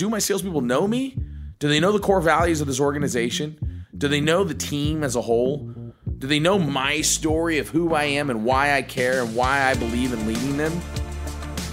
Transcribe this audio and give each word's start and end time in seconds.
do 0.00 0.08
my 0.08 0.18
salespeople 0.18 0.62
know 0.62 0.88
me? 0.88 1.14
Do 1.58 1.68
they 1.68 1.78
know 1.78 1.92
the 1.92 1.98
core 1.98 2.22
values 2.22 2.62
of 2.62 2.66
this 2.66 2.80
organization? 2.80 3.84
Do 3.98 4.08
they 4.08 4.22
know 4.22 4.44
the 4.44 4.54
team 4.54 5.04
as 5.04 5.14
a 5.14 5.20
whole? 5.20 5.74
Do 6.16 6.26
they 6.26 6.38
know 6.38 6.58
my 6.58 7.02
story 7.02 7.58
of 7.58 7.68
who 7.68 7.92
I 7.94 8.04
am 8.04 8.30
and 8.30 8.42
why 8.42 8.72
I 8.72 8.80
care 8.80 9.22
and 9.22 9.36
why 9.36 9.64
I 9.64 9.74
believe 9.74 10.14
in 10.14 10.26
leading 10.26 10.56
them? 10.56 10.80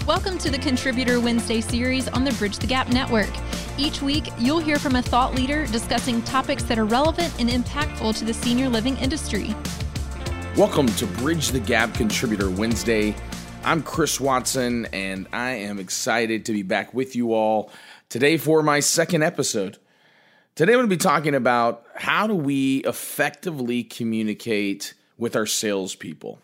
Welcome 0.06 0.36
to 0.40 0.50
the 0.50 0.58
Contributor 0.58 1.20
Wednesday 1.20 1.62
series 1.62 2.06
on 2.08 2.22
the 2.22 2.32
Bridge 2.32 2.58
the 2.58 2.66
Gap 2.66 2.88
Network. 2.88 3.30
Each 3.78 4.02
week, 4.02 4.28
you'll 4.38 4.58
hear 4.58 4.78
from 4.78 4.96
a 4.96 5.00
thought 5.00 5.34
leader 5.34 5.66
discussing 5.66 6.20
topics 6.20 6.64
that 6.64 6.78
are 6.78 6.84
relevant 6.84 7.32
and 7.40 7.48
impactful 7.48 8.14
to 8.18 8.26
the 8.26 8.34
senior 8.34 8.68
living 8.68 8.98
industry. 8.98 9.54
Welcome 10.54 10.88
to 10.96 11.06
Bridge 11.06 11.48
the 11.48 11.60
Gap 11.60 11.94
Contributor 11.94 12.50
Wednesday. 12.50 13.14
I'm 13.64 13.82
Chris 13.82 14.20
Watson, 14.20 14.86
and 14.92 15.28
I 15.32 15.50
am 15.50 15.78
excited 15.78 16.44
to 16.44 16.52
be 16.52 16.62
back 16.62 16.92
with 16.92 17.16
you 17.16 17.32
all 17.32 17.70
today 18.08 18.38
for 18.38 18.62
my 18.62 18.80
second 18.80 19.22
episode. 19.22 19.78
Today, 20.54 20.72
I'm 20.72 20.78
going 20.78 20.88
to 20.88 20.96
be 20.96 20.98
talking 20.98 21.34
about 21.34 21.84
how 21.94 22.26
do 22.26 22.34
we 22.34 22.78
effectively 22.78 23.84
communicate 23.84 24.94
with 25.18 25.36
our 25.36 25.46
salespeople. 25.46 26.40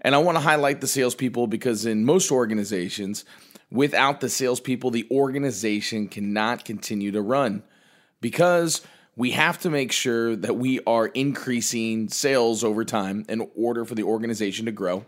And 0.00 0.14
I 0.14 0.18
want 0.18 0.36
to 0.36 0.40
highlight 0.40 0.80
the 0.80 0.86
salespeople 0.86 1.46
because 1.46 1.84
in 1.86 2.04
most 2.04 2.32
organizations, 2.32 3.24
without 3.70 4.20
the 4.20 4.28
salespeople, 4.28 4.90
the 4.90 5.06
organization 5.10 6.08
cannot 6.08 6.64
continue 6.64 7.12
to 7.12 7.20
run 7.20 7.62
because 8.20 8.80
we 9.14 9.32
have 9.32 9.58
to 9.60 9.70
make 9.70 9.92
sure 9.92 10.34
that 10.34 10.56
we 10.56 10.80
are 10.86 11.08
increasing 11.08 12.08
sales 12.08 12.64
over 12.64 12.84
time 12.84 13.26
in 13.28 13.48
order 13.54 13.84
for 13.84 13.94
the 13.94 14.02
organization 14.02 14.64
to 14.64 14.72
grow. 14.72 15.04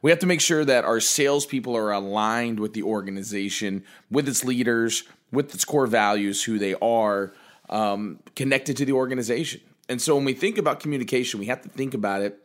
We 0.00 0.10
have 0.10 0.20
to 0.20 0.26
make 0.26 0.40
sure 0.40 0.64
that 0.64 0.84
our 0.84 1.00
salespeople 1.00 1.76
are 1.76 1.90
aligned 1.90 2.60
with 2.60 2.72
the 2.72 2.84
organization, 2.84 3.82
with 4.10 4.28
its 4.28 4.44
leaders, 4.44 5.02
with 5.32 5.54
its 5.54 5.64
core 5.64 5.86
values, 5.86 6.42
who 6.42 6.58
they 6.58 6.74
are, 6.74 7.32
um, 7.68 8.18
connected 8.34 8.76
to 8.78 8.84
the 8.84 8.92
organization. 8.92 9.60
And 9.88 10.00
so 10.00 10.14
when 10.14 10.24
we 10.24 10.34
think 10.34 10.58
about 10.58 10.80
communication, 10.80 11.40
we 11.40 11.46
have 11.46 11.62
to 11.62 11.68
think 11.68 11.94
about 11.94 12.22
it 12.22 12.42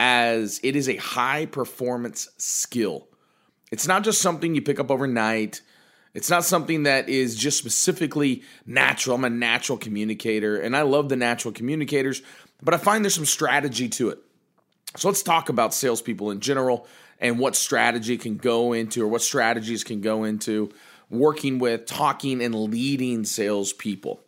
as 0.00 0.60
it 0.62 0.76
is 0.76 0.88
a 0.88 0.96
high 0.96 1.46
performance 1.46 2.28
skill. 2.38 3.08
It's 3.70 3.86
not 3.86 4.04
just 4.04 4.20
something 4.20 4.54
you 4.54 4.62
pick 4.62 4.80
up 4.80 4.90
overnight. 4.90 5.60
It's 6.14 6.30
not 6.30 6.44
something 6.44 6.84
that 6.84 7.08
is 7.08 7.36
just 7.36 7.58
specifically 7.58 8.42
natural. 8.64 9.16
I'm 9.16 9.24
a 9.24 9.30
natural 9.30 9.76
communicator 9.76 10.58
and 10.58 10.76
I 10.76 10.82
love 10.82 11.08
the 11.08 11.16
natural 11.16 11.52
communicators, 11.52 12.22
but 12.62 12.74
I 12.74 12.78
find 12.78 13.04
there's 13.04 13.14
some 13.14 13.26
strategy 13.26 13.88
to 13.90 14.10
it. 14.10 14.18
So 14.96 15.08
let's 15.08 15.22
talk 15.22 15.50
about 15.50 15.74
salespeople 15.74 16.30
in 16.30 16.40
general 16.40 16.86
and 17.20 17.38
what 17.38 17.56
strategy 17.56 18.16
can 18.16 18.36
go 18.36 18.72
into 18.72 19.02
or 19.02 19.08
what 19.08 19.22
strategies 19.22 19.84
can 19.84 20.00
go 20.00 20.24
into 20.24 20.72
working 21.10 21.58
with, 21.58 21.86
talking, 21.86 22.42
and 22.42 22.54
leading 22.54 23.24
salespeople. 23.24 24.20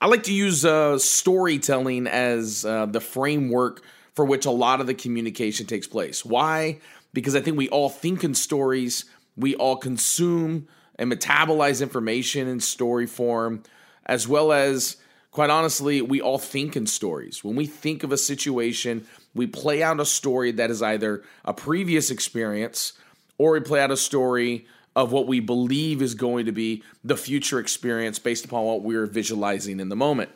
I 0.00 0.06
like 0.06 0.24
to 0.24 0.34
use 0.34 0.64
uh, 0.64 0.98
storytelling 0.98 2.06
as 2.06 2.64
uh, 2.64 2.86
the 2.86 3.00
framework 3.00 3.82
for 4.14 4.24
which 4.24 4.46
a 4.46 4.50
lot 4.50 4.80
of 4.80 4.86
the 4.86 4.94
communication 4.94 5.66
takes 5.66 5.86
place. 5.86 6.24
Why? 6.24 6.78
Because 7.12 7.34
I 7.34 7.40
think 7.40 7.56
we 7.56 7.68
all 7.68 7.88
think 7.88 8.24
in 8.24 8.34
stories, 8.34 9.04
we 9.36 9.54
all 9.54 9.76
consume 9.76 10.68
and 10.98 11.10
metabolize 11.10 11.82
information 11.82 12.48
in 12.48 12.60
story 12.60 13.06
form, 13.06 13.62
as 14.06 14.28
well 14.28 14.52
as, 14.52 14.96
quite 15.30 15.50
honestly, 15.50 16.00
we 16.00 16.20
all 16.20 16.38
think 16.38 16.76
in 16.76 16.86
stories. 16.86 17.42
When 17.42 17.56
we 17.56 17.66
think 17.66 18.04
of 18.04 18.12
a 18.12 18.18
situation, 18.18 19.06
we 19.34 19.46
play 19.46 19.82
out 19.82 19.98
a 20.00 20.04
story 20.04 20.52
that 20.52 20.70
is 20.70 20.82
either 20.82 21.24
a 21.44 21.52
previous 21.52 22.10
experience 22.10 22.92
or 23.38 23.52
we 23.52 23.60
play 23.60 23.80
out 23.80 23.90
a 23.90 23.96
story 23.96 24.66
of 24.96 25.12
what 25.12 25.26
we 25.26 25.40
believe 25.40 26.00
is 26.00 26.14
going 26.14 26.46
to 26.46 26.52
be 26.52 26.82
the 27.02 27.16
future 27.16 27.58
experience 27.58 28.18
based 28.18 28.44
upon 28.44 28.64
what 28.64 28.82
we're 28.82 29.06
visualizing 29.06 29.80
in 29.80 29.88
the 29.88 29.96
moment. 29.96 30.30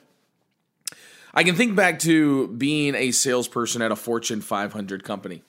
I 1.33 1.45
can 1.45 1.55
think 1.55 1.77
back 1.77 2.01
to 2.01 2.49
being 2.49 2.95
a 2.95 3.13
salesperson 3.13 3.83
at 3.83 3.93
a 3.93 3.97
Fortune 3.97 4.41
500 4.41 5.05
company. 5.05 5.43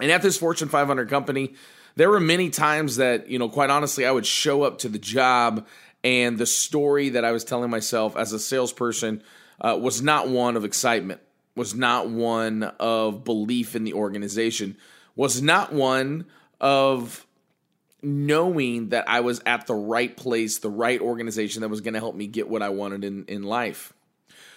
And 0.00 0.10
at 0.10 0.22
this 0.22 0.36
Fortune 0.36 0.68
500 0.68 1.08
company, 1.08 1.54
there 1.96 2.10
were 2.10 2.20
many 2.20 2.50
times 2.50 2.96
that, 2.96 3.28
you 3.28 3.38
know, 3.38 3.48
quite 3.48 3.70
honestly, 3.70 4.04
I 4.04 4.10
would 4.10 4.26
show 4.26 4.62
up 4.62 4.78
to 4.78 4.88
the 4.88 4.98
job 4.98 5.66
and 6.02 6.36
the 6.36 6.46
story 6.46 7.10
that 7.10 7.24
I 7.24 7.32
was 7.32 7.44
telling 7.44 7.70
myself 7.70 8.16
as 8.16 8.32
a 8.32 8.38
salesperson 8.38 9.22
uh, 9.60 9.78
was 9.80 10.02
not 10.02 10.28
one 10.28 10.56
of 10.56 10.64
excitement, 10.64 11.20
was 11.54 11.74
not 11.74 12.08
one 12.08 12.64
of 12.80 13.24
belief 13.24 13.76
in 13.76 13.84
the 13.84 13.94
organization, 13.94 14.76
was 15.14 15.40
not 15.40 15.72
one 15.72 16.26
of 16.60 17.26
knowing 18.04 18.90
that 18.90 19.08
I 19.08 19.20
was 19.20 19.40
at 19.46 19.66
the 19.66 19.74
right 19.74 20.14
place, 20.16 20.58
the 20.58 20.70
right 20.70 21.00
organization 21.00 21.62
that 21.62 21.68
was 21.68 21.80
going 21.80 21.94
to 21.94 22.00
help 22.00 22.14
me 22.14 22.26
get 22.26 22.48
what 22.48 22.62
I 22.62 22.68
wanted 22.68 23.04
in, 23.04 23.24
in 23.26 23.42
life. 23.42 23.92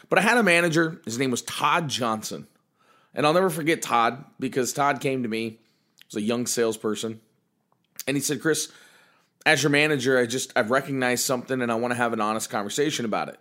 But 0.09 0.19
I 0.19 0.21
had 0.21 0.37
a 0.37 0.43
manager, 0.43 1.01
his 1.05 1.19
name 1.19 1.31
was 1.31 1.41
Todd 1.41 1.89
Johnson. 1.89 2.47
And 3.13 3.25
I'll 3.25 3.33
never 3.33 3.49
forget 3.49 3.81
Todd 3.81 4.23
because 4.39 4.73
Todd 4.73 5.01
came 5.01 5.23
to 5.23 5.29
me, 5.29 5.59
was 6.05 6.15
a 6.15 6.21
young 6.21 6.45
salesperson, 6.45 7.19
and 8.07 8.15
he 8.15 8.21
said, 8.21 8.41
Chris, 8.41 8.71
as 9.45 9.63
your 9.63 9.69
manager, 9.69 10.19
I 10.19 10.25
just 10.25 10.51
I've 10.55 10.71
recognized 10.71 11.25
something 11.25 11.61
and 11.61 11.71
I 11.71 11.75
want 11.75 11.91
to 11.91 11.97
have 11.97 12.13
an 12.13 12.21
honest 12.21 12.49
conversation 12.49 13.05
about 13.05 13.29
it. 13.29 13.39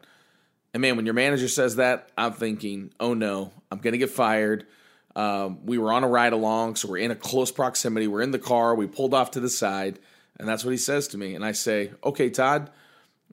And 0.72 0.80
man, 0.80 0.96
when 0.96 1.04
your 1.04 1.14
manager 1.14 1.48
says 1.48 1.76
that, 1.76 2.10
I'm 2.16 2.32
thinking, 2.32 2.92
oh 3.00 3.14
no, 3.14 3.52
I'm 3.70 3.78
gonna 3.78 3.98
get 3.98 4.10
fired. 4.10 4.66
Um, 5.16 5.64
we 5.64 5.78
were 5.78 5.94
on 5.94 6.04
a 6.04 6.08
ride 6.08 6.34
along, 6.34 6.76
so 6.76 6.88
we're 6.88 6.98
in 6.98 7.10
a 7.10 7.16
close 7.16 7.50
proximity. 7.50 8.06
We're 8.06 8.20
in 8.20 8.32
the 8.32 8.38
car. 8.38 8.74
We 8.74 8.86
pulled 8.86 9.14
off 9.14 9.30
to 9.30 9.40
the 9.40 9.48
side, 9.48 9.98
and 10.38 10.46
that's 10.46 10.62
what 10.62 10.72
he 10.72 10.76
says 10.76 11.08
to 11.08 11.18
me. 11.18 11.34
And 11.34 11.42
I 11.42 11.52
say, 11.52 11.92
"Okay, 12.04 12.28
Todd." 12.28 12.70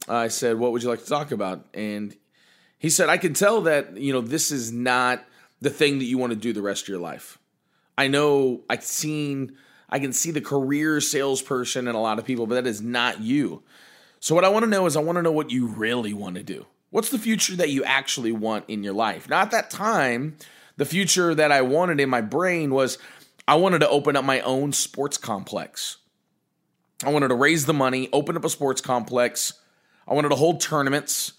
I 0.08 0.30
said, 0.30 0.58
"What 0.58 0.72
would 0.72 0.82
you 0.82 0.88
like 0.88 1.04
to 1.04 1.10
talk 1.10 1.32
about?" 1.32 1.66
And 1.74 2.16
he 2.80 2.90
said, 2.90 3.10
"I 3.10 3.18
can 3.18 3.34
tell 3.34 3.62
that 3.64 3.98
you 3.98 4.14
know 4.14 4.22
this 4.22 4.50
is 4.50 4.72
not 4.72 5.26
the 5.60 5.70
thing 5.70 6.00
that 6.00 6.06
you 6.06 6.18
want 6.18 6.32
to 6.32 6.40
do 6.40 6.54
the 6.54 6.62
rest 6.62 6.84
of 6.84 6.88
your 6.88 7.00
life. 7.00 7.38
I 7.98 8.08
know 8.08 8.62
I've 8.70 8.84
seen, 8.84 9.58
I 9.90 10.00
can 10.00 10.14
see 10.14 10.32
the 10.32 10.42
career 10.42 11.02
salesperson 11.02 11.90
in 11.90 11.96
a 11.96 12.02
lot 12.02 12.18
of 12.18 12.24
people, 12.24 12.48
but 12.48 12.56
that 12.56 12.68
is 12.68 12.82
not 12.82 13.20
you. 13.20 13.62
So 14.22 14.34
what 14.36 14.46
I 14.46 14.50
want 14.50 14.64
to 14.64 14.70
know 14.70 14.86
is, 14.86 14.96
I 14.96 15.02
want 15.02 15.18
to 15.18 15.22
know 15.22 15.34
what 15.34 15.52
you 15.52 15.68
really 15.68 16.14
want 16.14 16.38
to 16.38 16.44
do. 16.44 16.66
What's 16.92 17.10
the 17.10 17.20
future 17.20 17.58
that 17.58 17.72
you 17.72 17.84
actually 17.84 18.32
want 18.32 18.66
in 18.70 18.84
your 18.84 18.94
life? 18.94 19.28
Now, 19.28 19.42
at 19.42 19.52
that 19.52 19.70
time." 19.70 20.38
The 20.78 20.86
future 20.86 21.36
that 21.36 21.52
I 21.52 21.62
wanted 21.62 22.00
in 22.00 22.10
my 22.10 22.22
brain 22.22 22.74
was 22.74 22.98
I 23.48 23.56
wanted 23.56 23.80
to 23.80 23.90
open 23.90 24.16
up 24.16 24.26
my 24.26 24.42
own 24.42 24.74
sports 24.74 25.18
complex. 25.18 25.98
I 27.04 27.10
wanted 27.10 27.28
to 27.30 27.36
raise 27.36 27.66
the 27.66 27.74
money, 27.74 28.10
open 28.14 28.38
up 28.38 28.46
a 28.46 28.50
sports 28.50 28.82
complex. 28.82 29.54
I 30.08 30.14
wanted 30.14 30.30
to 30.30 30.36
hold 30.36 30.62
tournaments. 30.62 31.34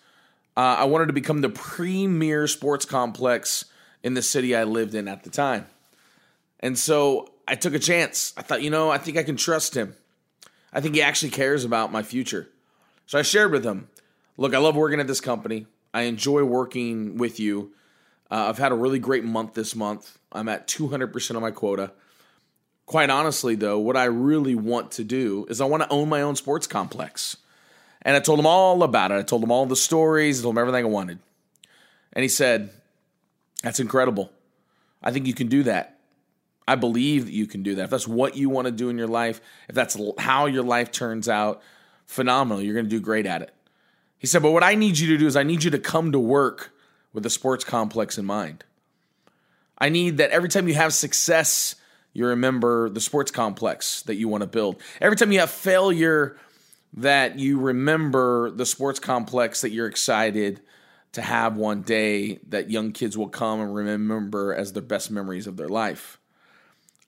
Uh, 0.56 0.76
I 0.78 0.84
wanted 0.84 1.06
to 1.06 1.12
become 1.12 1.40
the 1.40 1.48
premier 1.48 2.46
sports 2.46 2.84
complex 2.84 3.64
in 4.02 4.14
the 4.14 4.22
city 4.22 4.54
I 4.54 4.64
lived 4.64 4.94
in 4.94 5.08
at 5.08 5.24
the 5.24 5.30
time. 5.30 5.66
And 6.60 6.78
so 6.78 7.32
I 7.48 7.56
took 7.56 7.74
a 7.74 7.78
chance. 7.78 8.32
I 8.36 8.42
thought, 8.42 8.62
you 8.62 8.70
know, 8.70 8.90
I 8.90 8.98
think 8.98 9.16
I 9.16 9.22
can 9.22 9.36
trust 9.36 9.74
him. 9.74 9.94
I 10.72 10.80
think 10.80 10.94
he 10.94 11.02
actually 11.02 11.30
cares 11.30 11.64
about 11.64 11.92
my 11.92 12.02
future. 12.02 12.48
So 13.06 13.18
I 13.18 13.22
shared 13.22 13.52
with 13.52 13.64
him 13.64 13.88
look, 14.36 14.54
I 14.54 14.58
love 14.58 14.76
working 14.76 15.00
at 15.00 15.06
this 15.06 15.20
company. 15.20 15.66
I 15.92 16.02
enjoy 16.02 16.42
working 16.44 17.16
with 17.16 17.38
you. 17.38 17.72
Uh, 18.30 18.46
I've 18.48 18.58
had 18.58 18.72
a 18.72 18.76
really 18.76 18.98
great 18.98 19.24
month 19.24 19.54
this 19.54 19.76
month. 19.76 20.18
I'm 20.32 20.48
at 20.48 20.66
200% 20.66 21.30
of 21.36 21.42
my 21.42 21.50
quota. 21.50 21.92
Quite 22.86 23.10
honestly, 23.10 23.54
though, 23.54 23.78
what 23.78 23.96
I 23.96 24.04
really 24.04 24.54
want 24.54 24.92
to 24.92 25.04
do 25.04 25.46
is 25.48 25.60
I 25.60 25.64
want 25.64 25.82
to 25.82 25.88
own 25.90 26.08
my 26.08 26.22
own 26.22 26.36
sports 26.36 26.66
complex. 26.66 27.36
And 28.02 28.14
I 28.14 28.20
told 28.20 28.38
him 28.38 28.46
all 28.46 28.82
about 28.82 29.10
it. 29.10 29.14
I 29.14 29.22
told 29.22 29.42
him 29.42 29.50
all 29.50 29.64
the 29.64 29.76
stories, 29.76 30.40
I 30.40 30.42
told 30.42 30.54
him 30.54 30.60
everything 30.60 30.84
I 30.84 30.88
wanted. 30.88 31.18
And 32.12 32.22
he 32.22 32.28
said, 32.28 32.70
That's 33.62 33.80
incredible. 33.80 34.30
I 35.02 35.10
think 35.10 35.26
you 35.26 35.34
can 35.34 35.48
do 35.48 35.62
that. 35.64 35.98
I 36.66 36.76
believe 36.76 37.26
that 37.26 37.32
you 37.32 37.46
can 37.46 37.62
do 37.62 37.74
that. 37.76 37.84
If 37.84 37.90
that's 37.90 38.08
what 38.08 38.36
you 38.36 38.48
want 38.48 38.66
to 38.66 38.72
do 38.72 38.88
in 38.88 38.96
your 38.98 39.08
life, 39.08 39.40
if 39.68 39.74
that's 39.74 39.98
how 40.18 40.46
your 40.46 40.62
life 40.62 40.90
turns 40.90 41.28
out, 41.28 41.62
phenomenal. 42.06 42.62
You're 42.62 42.74
going 42.74 42.86
to 42.86 42.90
do 42.90 43.00
great 43.00 43.26
at 43.26 43.42
it. 43.42 43.54
He 44.18 44.26
said, 44.26 44.42
But 44.42 44.52
what 44.52 44.62
I 44.62 44.74
need 44.74 44.98
you 44.98 45.08
to 45.08 45.18
do 45.18 45.26
is 45.26 45.36
I 45.36 45.42
need 45.42 45.64
you 45.64 45.70
to 45.70 45.78
come 45.78 46.12
to 46.12 46.18
work 46.18 46.73
with 47.14 47.24
a 47.24 47.30
sports 47.30 47.64
complex 47.64 48.18
in 48.18 48.26
mind. 48.26 48.64
I 49.78 49.88
need 49.88 50.18
that 50.18 50.30
every 50.30 50.50
time 50.50 50.68
you 50.68 50.74
have 50.74 50.92
success, 50.92 51.76
you 52.12 52.26
remember 52.26 52.90
the 52.90 53.00
sports 53.00 53.30
complex 53.30 54.02
that 54.02 54.16
you 54.16 54.28
want 54.28 54.42
to 54.42 54.46
build. 54.46 54.80
Every 55.00 55.16
time 55.16 55.32
you 55.32 55.40
have 55.40 55.50
failure, 55.50 56.36
that 56.96 57.38
you 57.38 57.58
remember 57.58 58.50
the 58.50 58.66
sports 58.66 59.00
complex 59.00 59.62
that 59.62 59.70
you're 59.70 59.88
excited 59.88 60.60
to 61.12 61.22
have 61.22 61.56
one 61.56 61.82
day 61.82 62.38
that 62.48 62.70
young 62.70 62.92
kids 62.92 63.18
will 63.18 63.28
come 63.28 63.60
and 63.60 63.74
remember 63.74 64.54
as 64.54 64.72
their 64.72 64.82
best 64.82 65.10
memories 65.10 65.46
of 65.46 65.56
their 65.56 65.68
life. 65.68 66.18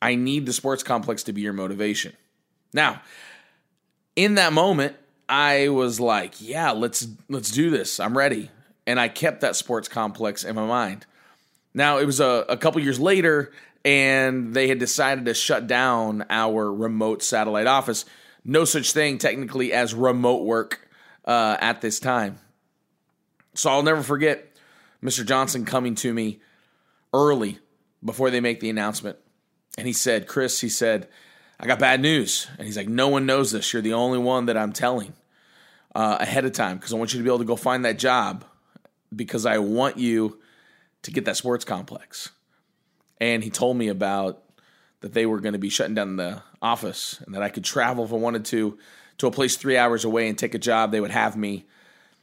I 0.03 0.15
need 0.15 0.47
the 0.47 0.53
sports 0.53 0.83
complex 0.83 1.23
to 1.25 1.33
be 1.33 1.41
your 1.41 1.53
motivation. 1.53 2.15
Now, 2.73 3.03
in 4.15 4.35
that 4.35 4.53
moment, 4.53 4.97
I 5.29 5.69
was 5.69 5.99
like, 6.01 6.41
yeah, 6.41 6.71
let's 6.73 7.09
let's 7.29 7.51
do 7.51 7.71
this. 7.71 7.99
I'm 7.99 8.17
ready 8.17 8.51
and 8.87 9.01
I 9.01 9.09
kept 9.09 9.41
that 9.41 9.57
sports 9.57 9.89
complex 9.89 10.45
in 10.45 10.55
my 10.55 10.67
mind. 10.67 11.07
Now, 11.75 11.99
it 11.99 12.07
was 12.07 12.21
a, 12.21 12.45
a 12.49 12.57
couple 12.57 12.81
years 12.81 12.99
later, 12.99 13.53
and 13.85 14.55
they 14.55 14.69
had 14.69 14.79
decided 14.79 15.27
to 15.27 15.35
shut 15.35 15.67
down 15.67 16.25
our 16.31 16.73
remote 16.73 17.23
satellite 17.23 17.67
office. 17.67 18.05
No 18.45 18.65
such 18.65 18.93
thing, 18.93 19.19
technically, 19.19 19.73
as 19.73 19.93
remote 19.93 20.45
work 20.45 20.89
uh, 21.25 21.57
at 21.61 21.81
this 21.81 22.01
time. 22.01 22.39
So 23.55 23.71
I'll 23.71 23.83
never 23.83 24.03
forget 24.03 24.57
Mr. 25.03 25.27
Johnson 25.27 25.65
coming 25.65 25.95
to 25.97 26.13
me 26.13 26.41
early 27.13 27.59
before 28.05 28.31
they 28.31 28.41
make 28.41 28.61
the 28.61 28.71
announcement. 28.71 29.19
And 29.77 29.87
he 29.87 29.93
said, 29.93 30.27
Chris, 30.27 30.61
he 30.61 30.69
said, 30.69 31.09
I 31.59 31.67
got 31.67 31.79
bad 31.79 32.01
news. 32.01 32.47
And 32.59 32.67
he's 32.67 32.77
like, 32.77 32.89
No 32.89 33.09
one 33.09 33.27
knows 33.27 33.53
this. 33.53 33.73
You're 33.73 33.83
the 33.83 33.95
only 33.95 34.19
one 34.19 34.47
that 34.47 34.57
I'm 34.57 34.73
telling 34.73 35.15
uh, 35.95 36.19
ahead 36.21 36.45
of 36.45 36.53
time 36.53 36.77
because 36.77 36.93
I 36.93 36.97
want 36.97 37.13
you 37.13 37.19
to 37.19 37.25
be 37.25 37.31
able 37.31 37.39
to 37.39 37.45
go 37.45 37.57
find 37.57 37.85
that 37.85 37.99
job 37.99 38.45
because 39.17 39.47
I 39.47 39.59
want 39.59 39.97
you 39.99 40.39
to 41.03 41.11
get 41.11 41.25
that 41.25 41.37
sports 41.37 41.65
complex. 41.65 42.31
And 43.21 43.43
he 43.43 43.51
told 43.51 43.77
me 43.77 43.89
about 43.89 44.43
that 45.01 45.13
they 45.13 45.27
were 45.27 45.41
going 45.41 45.55
to 45.55 45.59
be 45.59 45.71
shutting 45.71 45.95
down 45.95 46.17
the 46.17 46.43
office 46.61 47.21
and 47.25 47.35
that 47.35 47.43
I 47.43 47.49
could 47.49 47.65
travel 47.65 48.05
if 48.05 48.13
I 48.13 48.17
wanted 48.17 48.45
to 48.47 48.79
to 49.19 49.27
a 49.27 49.31
place 49.31 49.57
three 49.57 49.79
hours 49.79 50.05
away 50.05 50.29
and 50.29 50.37
take 50.37 50.55
a 50.55 50.59
job. 50.59 50.91
They 50.91 51.01
would 51.01 51.11
have 51.11 51.37
me, 51.37 51.65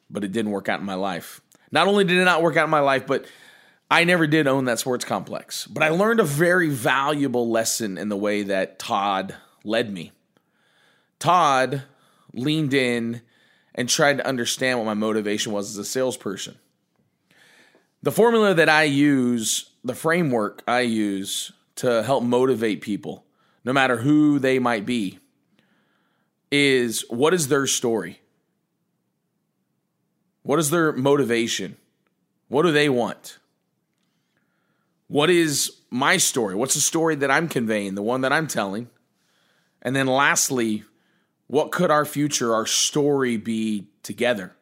but 0.10 0.24
it 0.24 0.32
didn't 0.32 0.52
work 0.52 0.70
out 0.70 0.80
in 0.80 0.86
my 0.86 0.94
life. 0.94 1.42
Not 1.72 1.88
only 1.88 2.04
did 2.04 2.18
it 2.18 2.26
not 2.26 2.44
work 2.44 2.56
out 2.56 2.66
in 2.66 2.70
my 2.70 2.82
life, 2.82 3.08
but 3.08 3.26
I 3.90 4.04
never 4.04 4.28
did 4.28 4.48
own 4.48 4.66
that 4.66 4.80
sports 4.80 5.06
complex. 5.06 5.66
But 5.66 5.82
I 5.82 5.90
learned 5.90 6.20
a 6.20 6.24
very 6.24 6.70
valuable 6.70 7.50
lesson 7.50 7.98
in 7.98 8.10
the 8.10 8.18
way 8.18 8.44
that 8.44 8.78
Todd 8.80 9.36
led 9.64 9.92
me. 9.92 10.12
Todd 11.20 11.84
leaned 12.34 12.74
in 12.74 13.22
and 13.76 13.90
tried 13.90 14.18
to 14.18 14.28
understand 14.28 14.78
what 14.78 14.86
my 14.86 14.94
motivation 14.94 15.52
was 15.52 15.72
as 15.72 15.78
a 15.78 15.86
salesperson. 15.86 16.58
The 18.04 18.12
formula 18.12 18.54
that 18.54 18.68
I 18.68 18.84
use, 18.84 19.70
the 19.86 19.96
framework 19.96 20.62
I 20.68 20.82
use 20.82 21.54
to 21.76 22.04
help 22.04 22.22
motivate 22.22 22.82
people, 22.82 23.24
no 23.64 23.72
matter 23.72 23.96
who 23.96 24.40
they 24.40 24.60
might 24.60 24.86
be, 24.86 25.20
is 26.52 27.06
what 27.10 27.34
is 27.34 27.48
their 27.48 27.66
story? 27.66 28.20
What 30.42 30.60
is 30.60 30.70
their 30.70 30.92
motivation? 30.92 31.78
What 32.50 32.64
do 32.64 32.74
they 32.74 32.90
want? 32.90 33.40
What 35.08 35.30
is 35.30 35.72
my 35.90 36.18
story? 36.18 36.56
What's 36.56 36.76
the 36.76 36.82
story 36.82 37.16
that 37.16 37.32
I'm 37.32 37.48
conveying, 37.48 37.96
the 37.96 38.04
one 38.04 38.20
that 38.22 38.34
I'm 38.34 38.48
telling? 38.48 38.90
And 39.82 39.96
then 39.96 40.08
lastly, 40.08 40.84
what 41.48 41.72
could 41.72 41.90
our 41.90 42.04
future, 42.04 42.54
our 42.54 42.66
story 42.66 43.38
be 43.38 43.88
together? 44.04 44.54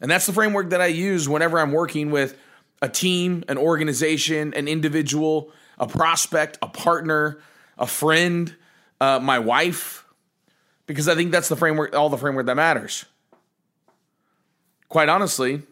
And 0.00 0.10
that's 0.10 0.26
the 0.26 0.32
framework 0.32 0.70
that 0.70 0.80
I 0.80 0.86
use 0.86 1.28
whenever 1.28 1.60
I'm 1.60 1.70
working 1.70 2.10
with 2.10 2.36
a 2.80 2.88
team, 2.88 3.44
an 3.48 3.58
organization, 3.58 4.54
an 4.54 4.68
individual, 4.68 5.50
a 5.78 5.86
prospect, 5.86 6.58
a 6.62 6.68
partner, 6.68 7.38
a 7.78 7.86
friend, 7.86 8.54
uh, 9.00 9.18
my 9.20 9.38
wife, 9.38 10.04
because 10.86 11.08
I 11.08 11.14
think 11.14 11.32
that's 11.32 11.48
the 11.48 11.56
framework, 11.56 11.94
all 11.94 12.08
the 12.08 12.16
framework 12.16 12.46
that 12.46 12.56
matters. 12.56 13.04
Quite 14.88 15.08
honestly, 15.08 15.62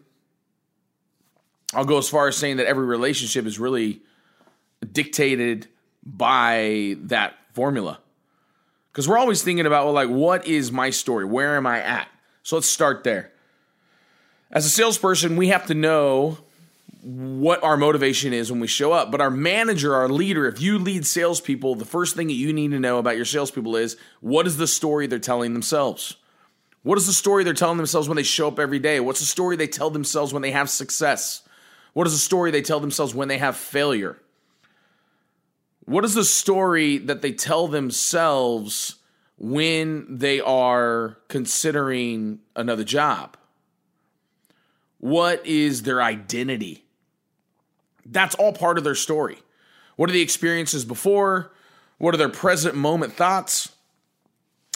I'll 1.73 1.85
go 1.85 1.97
as 1.97 2.07
far 2.07 2.27
as 2.27 2.37
saying 2.37 2.57
that 2.57 2.67
every 2.67 2.85
relationship 2.85 3.45
is 3.45 3.59
really 3.59 4.01
dictated 4.91 5.67
by 6.03 6.95
that 7.01 7.33
formula. 7.53 7.99
Because 8.91 9.07
we're 9.07 9.17
always 9.17 9.43
thinking 9.43 9.65
about, 9.65 9.85
well, 9.85 9.93
like, 9.93 10.09
what 10.09 10.47
is 10.47 10.71
my 10.71 10.89
story? 10.89 11.25
Where 11.25 11.57
am 11.57 11.67
I 11.67 11.81
at? 11.81 12.07
So 12.43 12.55
let's 12.55 12.67
start 12.67 13.03
there. 13.03 13.31
As 14.51 14.65
a 14.65 14.69
salesperson, 14.69 15.35
we 15.35 15.49
have 15.49 15.65
to 15.65 15.73
know 15.73 16.37
what 17.01 17.63
our 17.63 17.77
motivation 17.77 18.33
is 18.33 18.51
when 18.51 18.59
we 18.59 18.67
show 18.67 18.91
up. 18.91 19.11
But 19.11 19.21
our 19.21 19.29
manager, 19.29 19.95
our 19.95 20.09
leader, 20.09 20.47
if 20.47 20.61
you 20.61 20.79
lead 20.79 21.05
salespeople, 21.05 21.75
the 21.75 21.85
first 21.85 22.15
thing 22.15 22.27
that 22.27 22.33
you 22.33 22.53
need 22.53 22.71
to 22.71 22.79
know 22.79 22.97
about 22.97 23.15
your 23.15 23.25
salespeople 23.25 23.75
is 23.75 23.97
what 24.21 24.47
is 24.47 24.57
the 24.57 24.67
story 24.67 25.07
they're 25.07 25.19
telling 25.19 25.53
themselves? 25.53 26.17
What 26.83 26.97
is 26.97 27.07
the 27.07 27.13
story 27.13 27.43
they're 27.43 27.53
telling 27.53 27.77
themselves 27.77 28.07
when 28.07 28.15
they 28.15 28.23
show 28.23 28.47
up 28.47 28.59
every 28.59 28.79
day? 28.79 28.99
What's 28.99 29.19
the 29.19 29.25
story 29.25 29.55
they 29.55 29.67
tell 29.67 29.89
themselves 29.89 30.33
when 30.33 30.41
they 30.41 30.51
have 30.51 30.69
success? 30.69 31.43
What 31.93 32.07
is 32.07 32.13
the 32.13 32.19
story 32.19 32.51
they 32.51 32.61
tell 32.61 32.79
themselves 32.79 33.13
when 33.13 33.27
they 33.27 33.37
have 33.37 33.57
failure? 33.57 34.17
What 35.85 36.05
is 36.05 36.13
the 36.13 36.25
story 36.25 36.97
that 36.97 37.21
they 37.21 37.31
tell 37.31 37.67
themselves 37.67 38.95
when 39.37 40.17
they 40.17 40.39
are 40.41 41.17
considering 41.27 42.39
another 42.55 42.83
job? 42.83 43.37
What 44.99 45.45
is 45.45 45.83
their 45.83 46.01
identity? 46.01 46.86
That's 48.09 48.35
all 48.35 48.53
part 48.53 48.77
of 48.77 48.83
their 48.83 48.95
story. 48.95 49.37
What 49.95 50.09
are 50.09 50.13
the 50.13 50.21
experiences 50.21 50.85
before? 50.85 51.51
What 51.97 52.13
are 52.13 52.17
their 52.17 52.29
present 52.29 52.75
moment 52.75 53.13
thoughts? 53.13 53.71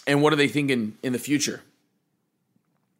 And 0.07 0.21
what 0.21 0.33
are 0.33 0.37
they 0.37 0.47
thinking 0.47 0.97
in 1.03 1.13
the 1.13 1.19
future? 1.19 1.61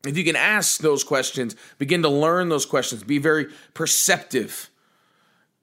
If 0.05 0.17
you 0.17 0.23
can 0.23 0.35
ask 0.35 0.81
those 0.81 1.03
questions, 1.03 1.55
begin 1.77 2.01
to 2.03 2.09
learn 2.09 2.49
those 2.49 2.65
questions, 2.65 3.03
be 3.03 3.17
very 3.17 3.47
perceptive. 3.73 4.69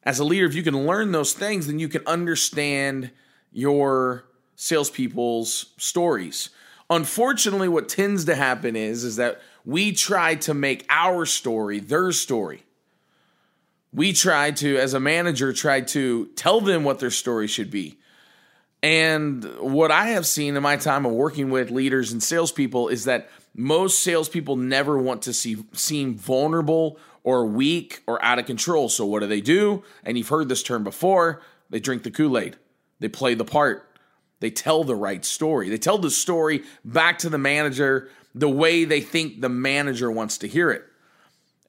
As 0.05 0.19
a 0.19 0.25
leader, 0.25 0.47
if 0.47 0.55
you 0.55 0.63
can 0.63 0.87
learn 0.87 1.13
those 1.13 1.33
things, 1.33 1.67
then 1.67 1.79
you 1.79 1.89
can 1.89 2.07
understand 2.07 3.11
your 3.53 4.25
salespeople's 4.57 5.75
stories. 5.77 6.51
Unfortunately, 6.91 7.69
what 7.69 7.89
tends 7.89 8.25
to 8.27 8.35
happen 8.35 8.77
is, 8.77 9.05
is 9.05 9.17
that 9.17 9.41
we 9.65 9.93
try 9.93 10.35
to 10.37 10.55
make 10.55 10.87
our 10.89 11.27
story 11.27 11.81
their 11.81 12.13
story. 12.13 12.63
We 13.93 14.13
try 14.13 14.51
to, 14.51 14.77
as 14.77 14.95
a 14.95 15.01
manager, 15.01 15.53
try 15.53 15.81
to 15.81 16.27
tell 16.37 16.61
them 16.61 16.85
what 16.85 16.99
their 16.99 17.11
story 17.11 17.47
should 17.47 17.71
be. 17.71 17.99
And 18.83 19.45
what 19.59 19.91
I 19.91 20.09
have 20.09 20.27
seen 20.27 20.57
in 20.57 20.63
my 20.63 20.77
time 20.77 21.05
of 21.05 21.13
working 21.13 21.51
with 21.51 21.71
leaders 21.71 22.13
and 22.13 22.23
salespeople 22.23 22.89
is 22.89 23.05
that 23.05 23.29
most 23.55 24.01
salespeople 24.01 24.57
never 24.57 24.97
want 24.97 25.23
to 25.23 25.33
see 25.33 25.65
seem 25.73 26.15
vulnerable 26.15 26.99
or 27.25 27.45
weak 27.45 28.03
or 28.07 28.23
out 28.25 28.39
of 28.39 28.47
control. 28.47 28.89
So 28.89 29.05
what 29.05 29.21
do 29.21 29.27
they 29.27 29.41
do? 29.41 29.83
And 30.05 30.17
you've 30.17 30.29
heard 30.29 30.49
this 30.49 30.63
term 30.63 30.85
before. 30.85 31.43
They 31.71 31.81
drink 31.81 32.05
the 32.05 32.11
Kool-Aid. 32.11 32.57
They 33.01 33.09
play 33.09 33.35
the 33.35 33.45
part. 33.45 33.85
They 34.41 34.51
tell 34.51 34.85
the 34.85 34.95
right 34.95 35.25
story. 35.25 35.69
They 35.69 35.79
tell 35.79 35.99
the 35.99 36.11
story 36.11 36.63
back 36.85 37.19
to 37.19 37.29
the 37.29 37.39
manager 37.39 38.09
the 38.35 38.49
way 38.49 38.85
they 38.85 39.01
think 39.01 39.41
the 39.41 39.49
manager 39.49 40.11
wants 40.11 40.39
to 40.39 40.47
hear 40.47 40.71
it. 40.71 40.85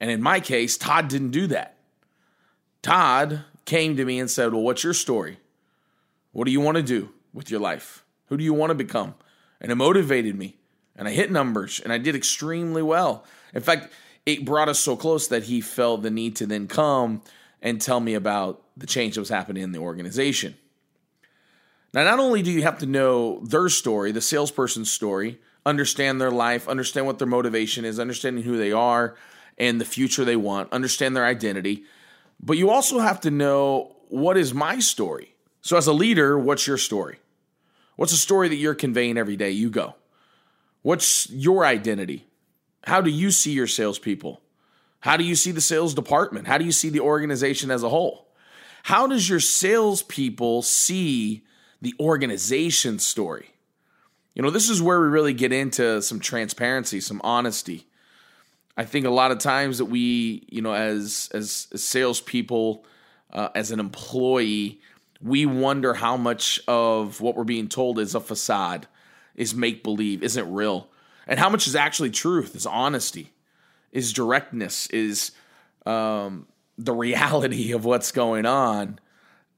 And 0.00 0.10
in 0.10 0.22
my 0.22 0.38
case, 0.38 0.78
Todd 0.78 1.08
didn't 1.08 1.30
do 1.30 1.48
that. 1.48 1.76
Todd 2.82 3.44
came 3.64 3.96
to 3.96 4.04
me 4.04 4.18
and 4.18 4.30
said, 4.30 4.52
Well, 4.52 4.62
what's 4.62 4.84
your 4.84 4.94
story? 4.94 5.38
What 6.32 6.44
do 6.44 6.50
you 6.50 6.60
want 6.60 6.76
to 6.76 6.82
do 6.82 7.10
with 7.32 7.50
your 7.50 7.60
life? 7.60 8.04
Who 8.26 8.36
do 8.36 8.44
you 8.44 8.54
want 8.54 8.70
to 8.70 8.74
become? 8.74 9.14
And 9.60 9.70
it 9.70 9.74
motivated 9.74 10.36
me 10.36 10.56
and 10.96 11.08
I 11.08 11.12
hit 11.12 11.30
numbers 11.30 11.80
and 11.80 11.92
I 11.92 11.98
did 11.98 12.14
extremely 12.14 12.82
well. 12.82 13.24
In 13.54 13.62
fact, 13.62 13.92
it 14.26 14.44
brought 14.44 14.68
us 14.68 14.78
so 14.78 14.96
close 14.96 15.28
that 15.28 15.44
he 15.44 15.60
felt 15.60 16.02
the 16.02 16.10
need 16.10 16.36
to 16.36 16.46
then 16.46 16.68
come 16.68 17.22
and 17.62 17.80
tell 17.80 18.00
me 18.00 18.14
about 18.14 18.62
the 18.76 18.86
change 18.86 19.14
that 19.14 19.20
was 19.20 19.28
happening 19.28 19.62
in 19.62 19.72
the 19.72 19.78
organization. 19.78 20.56
Now, 21.92 22.04
not 22.04 22.20
only 22.20 22.42
do 22.42 22.50
you 22.50 22.62
have 22.62 22.78
to 22.78 22.86
know 22.86 23.40
their 23.40 23.68
story, 23.68 24.12
the 24.12 24.20
salesperson's 24.20 24.92
story, 24.92 25.40
understand 25.66 26.20
their 26.20 26.30
life, 26.30 26.68
understand 26.68 27.06
what 27.06 27.18
their 27.18 27.26
motivation 27.26 27.84
is, 27.84 27.98
understanding 27.98 28.44
who 28.44 28.56
they 28.56 28.72
are 28.72 29.16
and 29.58 29.80
the 29.80 29.84
future 29.84 30.24
they 30.24 30.36
want, 30.36 30.72
understand 30.72 31.16
their 31.16 31.26
identity, 31.26 31.84
but 32.42 32.56
you 32.56 32.70
also 32.70 32.98
have 32.98 33.20
to 33.20 33.30
know 33.30 33.96
what 34.08 34.36
is 34.36 34.54
my 34.54 34.78
story. 34.78 35.34
So, 35.60 35.76
as 35.76 35.86
a 35.86 35.92
leader, 35.92 36.38
what's 36.38 36.66
your 36.66 36.78
story? 36.78 37.18
What's 37.96 38.12
the 38.12 38.18
story 38.18 38.48
that 38.48 38.56
you're 38.56 38.74
conveying 38.74 39.18
every 39.18 39.36
day? 39.36 39.50
You 39.50 39.68
go. 39.70 39.94
What's 40.82 41.28
your 41.30 41.66
identity? 41.66 42.26
How 42.84 43.02
do 43.02 43.10
you 43.10 43.30
see 43.30 43.52
your 43.52 43.66
salespeople? 43.66 44.40
How 45.00 45.16
do 45.16 45.24
you 45.24 45.34
see 45.34 45.50
the 45.50 45.60
sales 45.60 45.94
department? 45.94 46.46
How 46.46 46.56
do 46.56 46.64
you 46.64 46.72
see 46.72 46.88
the 46.88 47.00
organization 47.00 47.70
as 47.70 47.82
a 47.82 47.88
whole? 47.88 48.28
How 48.84 49.06
does 49.06 49.28
your 49.28 49.40
salespeople 49.40 50.62
see 50.62 51.44
the 51.82 51.94
organization 52.00 52.98
story? 52.98 53.50
You 54.34 54.42
know, 54.42 54.50
this 54.50 54.70
is 54.70 54.80
where 54.80 55.00
we 55.00 55.08
really 55.08 55.34
get 55.34 55.52
into 55.52 56.00
some 56.00 56.20
transparency, 56.20 57.00
some 57.00 57.20
honesty. 57.22 57.86
I 58.80 58.84
think 58.84 59.04
a 59.04 59.10
lot 59.10 59.30
of 59.30 59.36
times 59.36 59.76
that 59.76 59.84
we, 59.84 60.46
you 60.48 60.62
know, 60.62 60.72
as 60.72 61.28
as, 61.34 61.68
as 61.70 61.84
salespeople, 61.84 62.82
uh, 63.30 63.50
as 63.54 63.72
an 63.72 63.78
employee, 63.78 64.80
we 65.20 65.44
wonder 65.44 65.92
how 65.92 66.16
much 66.16 66.58
of 66.66 67.20
what 67.20 67.36
we're 67.36 67.44
being 67.44 67.68
told 67.68 67.98
is 67.98 68.14
a 68.14 68.20
facade 68.20 68.86
is 69.34 69.54
make 69.54 69.82
believe, 69.82 70.22
isn't 70.22 70.50
real. 70.50 70.88
And 71.26 71.38
how 71.38 71.50
much 71.50 71.66
is 71.66 71.76
actually 71.76 72.08
truth, 72.08 72.56
is 72.56 72.64
honesty, 72.64 73.34
is 73.92 74.14
directness, 74.14 74.86
is 74.86 75.32
um, 75.84 76.46
the 76.78 76.94
reality 76.94 77.72
of 77.72 77.84
what's 77.84 78.12
going 78.12 78.46
on. 78.46 78.98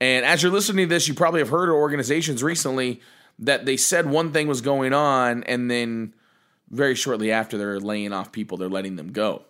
And 0.00 0.26
as 0.26 0.42
you're 0.42 0.50
listening 0.50 0.88
to 0.88 0.92
this, 0.92 1.06
you 1.06 1.14
probably 1.14 1.38
have 1.38 1.48
heard 1.48 1.68
of 1.68 1.76
organizations 1.76 2.42
recently 2.42 3.00
that 3.38 3.66
they 3.66 3.76
said 3.76 4.10
one 4.10 4.32
thing 4.32 4.48
was 4.48 4.62
going 4.62 4.92
on, 4.92 5.44
and 5.44 5.70
then 5.70 6.12
very 6.72 6.94
shortly 6.94 7.30
after, 7.30 7.56
they're 7.56 7.78
laying 7.78 8.12
off 8.12 8.32
people, 8.32 8.58
they're 8.58 8.68
letting 8.68 8.96
them 8.96 9.12
go. 9.12 9.42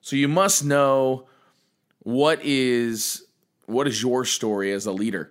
So 0.00 0.16
you 0.16 0.26
must 0.26 0.64
know 0.64 1.26
what 2.00 2.40
is 2.42 3.24
what 3.66 3.86
is 3.86 4.02
your 4.02 4.24
story 4.24 4.72
as 4.72 4.86
a 4.86 4.92
leader? 4.92 5.30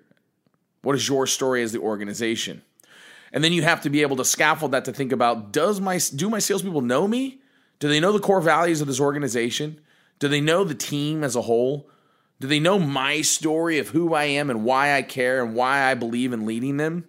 What 0.84 0.96
is 0.96 1.10
your 1.10 1.26
story 1.26 1.64
as 1.64 1.72
the 1.72 1.80
organization? 1.80 2.62
And 3.34 3.44
then 3.44 3.52
you 3.52 3.64
have 3.64 3.82
to 3.82 3.90
be 3.90 4.04
able 4.04 4.16
to 4.18 4.26
scaffold 4.26 4.72
that 4.72 4.86
to 4.86 4.94
think 4.94 5.12
about 5.12 5.52
does 5.52 5.82
my 5.82 6.00
do 6.16 6.30
my 6.30 6.40
salespeople 6.40 6.82
know 6.82 7.08
me? 7.08 7.42
Do 7.80 7.90
they 7.90 8.00
know 8.00 8.12
the 8.12 8.20
core 8.20 8.42
values 8.42 8.80
of 8.80 8.88
this 8.88 9.00
organization? 9.00 9.82
Do 10.20 10.28
they 10.28 10.42
know 10.42 10.64
the 10.64 10.76
team 10.76 11.24
as 11.24 11.36
a 11.36 11.42
whole? 11.42 11.90
Do 12.40 12.48
they 12.48 12.60
know 12.60 12.78
my 12.78 13.22
story 13.22 13.80
of 13.80 13.90
who 13.90 14.14
I 14.14 14.26
am 14.26 14.50
and 14.50 14.64
why 14.64 14.96
I 14.96 15.02
care 15.02 15.44
and 15.44 15.56
why 15.56 15.84
I 15.84 15.96
believe 15.96 16.34
in 16.34 16.46
leading 16.46 16.78
them? 16.78 17.08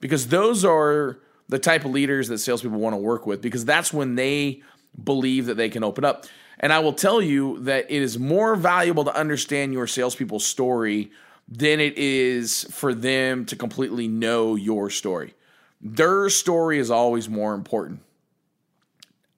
Because 0.00 0.28
those 0.28 0.64
are 0.64 1.18
the 1.48 1.58
type 1.58 1.84
of 1.84 1.90
leaders 1.90 2.28
that 2.28 2.38
salespeople 2.38 2.78
want 2.78 2.94
to 2.94 2.98
work 2.98 3.26
with 3.26 3.42
because 3.42 3.64
that's 3.64 3.92
when 3.92 4.14
they 4.14 4.62
believe 5.02 5.46
that 5.46 5.56
they 5.56 5.68
can 5.68 5.84
open 5.84 6.04
up. 6.04 6.26
And 6.60 6.72
I 6.72 6.78
will 6.78 6.92
tell 6.92 7.20
you 7.20 7.58
that 7.64 7.86
it 7.90 8.02
is 8.02 8.18
more 8.18 8.56
valuable 8.56 9.04
to 9.04 9.14
understand 9.14 9.72
your 9.72 9.86
salespeople's 9.86 10.46
story 10.46 11.10
than 11.48 11.80
it 11.80 11.98
is 11.98 12.64
for 12.70 12.94
them 12.94 13.44
to 13.46 13.56
completely 13.56 14.08
know 14.08 14.54
your 14.54 14.88
story. 14.88 15.34
Their 15.80 16.30
story 16.30 16.78
is 16.78 16.90
always 16.90 17.28
more 17.28 17.54
important. 17.54 18.00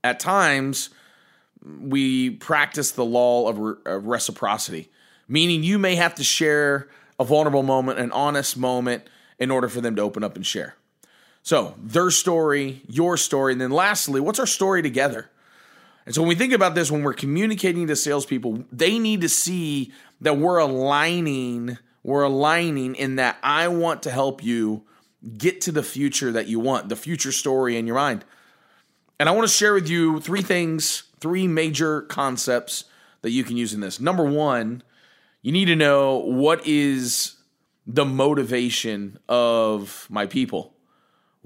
At 0.05 0.21
times, 0.21 0.91
we 1.81 2.31
practice 2.31 2.93
the 2.93 3.05
law 3.05 3.49
of, 3.49 3.59
re- 3.59 3.75
of 3.87 4.07
reciprocity, 4.07 4.89
meaning 5.27 5.65
you 5.65 5.79
may 5.79 5.97
have 5.97 6.15
to 6.17 6.25
share 6.25 6.89
a 7.19 7.25
vulnerable 7.25 7.65
moment, 7.65 7.99
an 7.99 8.13
honest 8.13 8.57
moment, 8.57 9.03
in 9.39 9.51
order 9.51 9.69
for 9.69 9.81
them 9.81 9.97
to 9.97 10.03
open 10.03 10.23
up 10.23 10.37
and 10.37 10.47
share. 10.47 10.77
So, 11.47 11.76
their 11.81 12.11
story, 12.11 12.83
your 12.88 13.17
story, 13.17 13.53
and 13.53 13.61
then 13.61 13.71
lastly, 13.71 14.21
what's 14.21 14.41
our 14.41 14.49
story 14.49 14.83
together? 14.83 15.31
And 16.05 16.12
so, 16.12 16.21
when 16.21 16.29
we 16.31 16.35
think 16.35 16.53
about 16.53 16.75
this, 16.75 16.91
when 16.91 17.05
we're 17.05 17.15
communicating 17.15 17.87
to 17.87 17.95
salespeople, 17.95 18.65
they 18.73 18.99
need 18.99 19.21
to 19.21 19.29
see 19.29 19.93
that 20.21 20.38
we're 20.38 20.59
aligning, 20.59 21.79
we're 22.03 22.25
aligning 22.25 22.97
in 22.97 23.15
that 23.15 23.38
I 23.45 23.69
want 23.69 24.03
to 24.03 24.11
help 24.11 24.43
you 24.43 24.83
get 25.38 25.61
to 25.61 25.71
the 25.71 25.85
future 25.85 26.33
that 26.33 26.49
you 26.49 26.59
want, 26.59 26.88
the 26.88 26.97
future 26.97 27.31
story 27.31 27.76
in 27.76 27.87
your 27.87 27.95
mind. 27.95 28.25
And 29.21 29.29
I 29.29 29.33
want 29.33 29.47
to 29.47 29.55
share 29.55 29.75
with 29.75 29.88
you 29.88 30.19
three 30.19 30.43
things, 30.43 31.05
three 31.21 31.47
major 31.47 32.03
concepts 32.03 32.87
that 33.23 33.31
you 33.31 33.45
can 33.45 33.57
use 33.57 33.73
in 33.73 33.79
this. 33.79 34.00
Number 34.00 34.25
one, 34.25 34.83
you 35.43 35.53
need 35.53 35.67
to 35.67 35.76
know 35.76 36.17
what 36.17 36.67
is 36.67 37.37
the 37.87 38.05
motivation 38.05 39.21
of 39.29 40.09
my 40.11 40.26
people. 40.26 40.73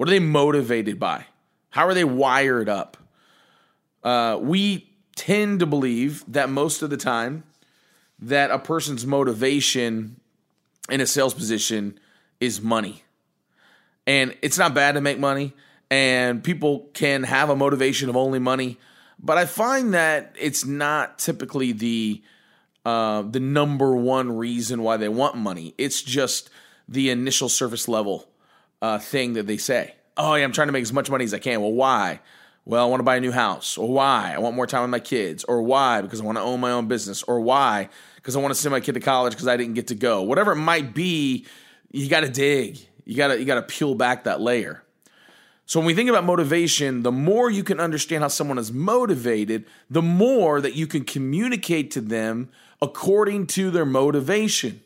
What 0.00 0.08
are 0.08 0.12
they 0.12 0.18
motivated 0.18 0.98
by? 0.98 1.26
How 1.68 1.86
are 1.86 1.92
they 1.92 2.04
wired 2.04 2.70
up? 2.70 2.96
Uh, 4.02 4.38
we 4.40 4.88
tend 5.14 5.60
to 5.60 5.66
believe 5.66 6.24
that 6.26 6.48
most 6.48 6.80
of 6.80 6.88
the 6.88 6.96
time 6.96 7.44
that 8.18 8.50
a 8.50 8.58
person's 8.58 9.04
motivation 9.04 10.18
in 10.88 11.02
a 11.02 11.06
sales 11.06 11.34
position 11.34 12.00
is 12.40 12.62
money. 12.62 13.02
And 14.06 14.34
it's 14.40 14.56
not 14.56 14.72
bad 14.72 14.92
to 14.92 15.02
make 15.02 15.18
money, 15.18 15.52
and 15.90 16.42
people 16.42 16.88
can 16.94 17.24
have 17.24 17.50
a 17.50 17.54
motivation 17.54 18.08
of 18.08 18.16
only 18.16 18.38
money, 18.38 18.78
but 19.18 19.36
I 19.36 19.44
find 19.44 19.92
that 19.92 20.34
it's 20.40 20.64
not 20.64 21.18
typically 21.18 21.72
the 21.72 22.22
uh, 22.86 23.20
the 23.20 23.40
number 23.40 23.94
one 23.94 24.34
reason 24.34 24.82
why 24.82 24.96
they 24.96 25.10
want 25.10 25.36
money. 25.36 25.74
It's 25.76 26.00
just 26.00 26.48
the 26.88 27.10
initial 27.10 27.50
surface 27.50 27.86
level 27.86 28.30
uh, 28.82 28.98
thing 28.98 29.34
that 29.34 29.46
they 29.46 29.56
say. 29.56 29.94
Oh, 30.16 30.34
yeah, 30.34 30.44
I'm 30.44 30.52
trying 30.52 30.68
to 30.68 30.72
make 30.72 30.82
as 30.82 30.92
much 30.92 31.10
money 31.10 31.24
as 31.24 31.34
I 31.34 31.38
can. 31.38 31.60
Well, 31.60 31.72
why? 31.72 32.20
Well, 32.64 32.84
I 32.84 32.88
want 32.88 33.00
to 33.00 33.04
buy 33.04 33.16
a 33.16 33.20
new 33.20 33.32
house. 33.32 33.78
Or 33.78 33.88
why? 33.88 34.32
I 34.34 34.38
want 34.38 34.54
more 34.54 34.66
time 34.66 34.82
with 34.82 34.90
my 34.90 35.00
kids. 35.00 35.44
Or 35.44 35.62
why? 35.62 36.02
Because 36.02 36.20
I 36.20 36.24
want 36.24 36.38
to 36.38 36.42
own 36.42 36.60
my 36.60 36.72
own 36.72 36.88
business. 36.88 37.22
Or 37.22 37.40
why? 37.40 37.88
Because 38.16 38.36
I 38.36 38.40
want 38.40 38.54
to 38.54 38.60
send 38.60 38.72
my 38.72 38.80
kid 38.80 38.92
to 38.94 39.00
college 39.00 39.32
because 39.32 39.48
I 39.48 39.56
didn't 39.56 39.74
get 39.74 39.88
to 39.88 39.94
go. 39.94 40.22
Whatever 40.22 40.52
it 40.52 40.56
might 40.56 40.94
be, 40.94 41.46
you 41.90 42.08
got 42.08 42.20
to 42.20 42.28
dig. 42.28 42.78
You 43.04 43.16
got 43.16 43.28
to 43.28 43.38
you 43.38 43.44
got 43.44 43.56
to 43.56 43.62
peel 43.62 43.94
back 43.94 44.24
that 44.24 44.40
layer. 44.40 44.82
So 45.66 45.78
when 45.78 45.86
we 45.86 45.94
think 45.94 46.10
about 46.10 46.24
motivation, 46.24 47.02
the 47.02 47.12
more 47.12 47.48
you 47.48 47.62
can 47.62 47.78
understand 47.78 48.22
how 48.22 48.28
someone 48.28 48.58
is 48.58 48.72
motivated, 48.72 49.66
the 49.88 50.02
more 50.02 50.60
that 50.60 50.74
you 50.74 50.86
can 50.86 51.04
communicate 51.04 51.92
to 51.92 52.00
them 52.00 52.50
according 52.82 53.46
to 53.48 53.70
their 53.70 53.86
motivation. 53.86 54.80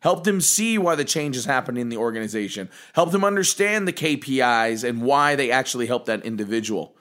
Help 0.00 0.24
them 0.24 0.40
see 0.40 0.78
why 0.78 0.94
the 0.94 1.04
change 1.04 1.36
is 1.36 1.44
happening 1.44 1.82
in 1.82 1.88
the 1.88 1.96
organization. 1.96 2.68
Help 2.92 3.10
them 3.10 3.24
understand 3.24 3.86
the 3.86 3.92
KPIs 3.92 4.88
and 4.88 5.02
why 5.02 5.34
they 5.34 5.50
actually 5.50 5.86
help 5.86 6.06
that 6.06 6.24
individual. 6.24 6.94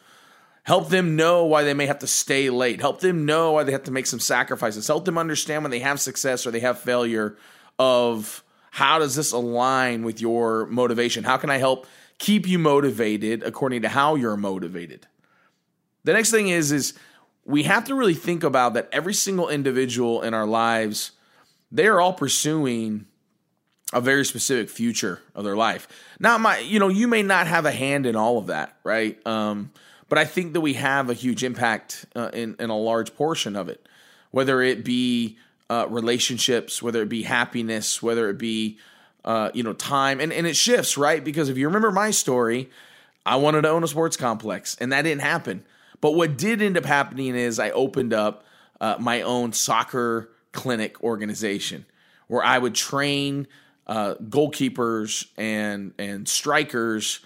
Help 0.63 0.89
them 0.89 1.15
know 1.15 1.45
why 1.45 1.63
they 1.63 1.73
may 1.73 1.85
have 1.85 1.99
to 1.99 2.07
stay 2.07 2.49
late. 2.49 2.81
Help 2.81 2.99
them 2.99 3.25
know 3.25 3.53
why 3.53 3.63
they 3.63 3.71
have 3.71 3.83
to 3.83 3.91
make 3.91 4.07
some 4.07 4.19
sacrifices. 4.19 4.87
Help 4.87 5.05
them 5.05 5.17
understand 5.17 5.63
when 5.63 5.71
they 5.71 5.79
have 5.79 5.99
success 5.99 6.45
or 6.45 6.51
they 6.51 6.59
have 6.59 6.79
failure 6.79 7.37
of 7.79 8.43
how 8.71 8.99
does 8.99 9.15
this 9.15 9.31
align 9.31 10.03
with 10.03 10.19
your 10.19 10.65
motivation? 10.65 11.23
How 11.23 11.37
can 11.37 11.49
I 11.49 11.57
help 11.57 11.87
keep 12.17 12.47
you 12.47 12.57
motivated 12.59 13.43
according 13.43 13.83
to 13.83 13.89
how 13.89 14.15
you're 14.15 14.37
motivated. 14.37 15.07
The 16.03 16.13
next 16.13 16.31
thing 16.31 16.47
is 16.47 16.71
is 16.71 16.93
we 17.45 17.63
have 17.63 17.85
to 17.85 17.95
really 17.95 18.13
think 18.13 18.43
about 18.43 18.73
that 18.73 18.89
every 18.91 19.13
single 19.13 19.49
individual 19.49 20.21
in 20.21 20.33
our 20.33 20.45
lives 20.45 21.11
they 21.71 21.87
are 21.87 21.99
all 21.99 22.13
pursuing 22.13 23.05
a 23.93 24.01
very 24.01 24.25
specific 24.25 24.69
future 24.69 25.21
of 25.33 25.43
their 25.43 25.55
life. 25.55 25.87
Not 26.19 26.41
my, 26.41 26.59
you 26.59 26.79
know, 26.79 26.89
you 26.89 27.07
may 27.07 27.23
not 27.23 27.47
have 27.47 27.65
a 27.65 27.71
hand 27.71 28.05
in 28.05 28.15
all 28.15 28.37
of 28.37 28.47
that, 28.47 28.75
right? 28.83 29.25
Um, 29.25 29.71
but 30.09 30.17
I 30.17 30.25
think 30.25 30.53
that 30.53 30.61
we 30.61 30.73
have 30.73 31.09
a 31.09 31.13
huge 31.13 31.43
impact 31.43 32.05
uh, 32.15 32.29
in 32.33 32.55
in 32.59 32.69
a 32.69 32.77
large 32.77 33.15
portion 33.15 33.55
of 33.55 33.69
it, 33.69 33.87
whether 34.31 34.61
it 34.61 34.83
be 34.83 35.37
uh, 35.69 35.85
relationships, 35.89 36.81
whether 36.81 37.01
it 37.01 37.09
be 37.09 37.23
happiness, 37.23 38.01
whether 38.01 38.29
it 38.29 38.37
be 38.37 38.77
uh, 39.27 39.51
you 39.53 39.61
know, 39.61 39.73
time 39.73 40.21
and, 40.21 40.31
and 40.31 40.47
it 40.47 40.55
shifts, 40.55 40.97
right? 40.97 41.21
Because 41.21 41.49
if 41.49 41.57
you 41.57 41.67
remember 41.67 41.91
my 41.91 42.11
story, 42.11 42.69
I 43.25 43.35
wanted 43.35 43.63
to 43.63 43.69
own 43.69 43.83
a 43.83 43.87
sports 43.87 44.15
complex 44.15 44.77
and 44.79 44.93
that 44.93 45.01
didn't 45.01 45.21
happen. 45.21 45.65
But 45.99 46.11
what 46.11 46.37
did 46.37 46.61
end 46.61 46.77
up 46.77 46.85
happening 46.85 47.35
is 47.35 47.59
I 47.59 47.71
opened 47.71 48.13
up 48.13 48.45
uh, 48.79 48.95
my 48.99 49.23
own 49.23 49.51
soccer 49.51 50.29
clinic 50.51 51.03
organization 51.03 51.85
where 52.27 52.43
I 52.43 52.57
would 52.57 52.75
train 52.75 53.47
uh, 53.85 54.15
goalkeepers 54.15 55.27
and 55.37 55.93
and 55.97 56.27
strikers 56.27 57.19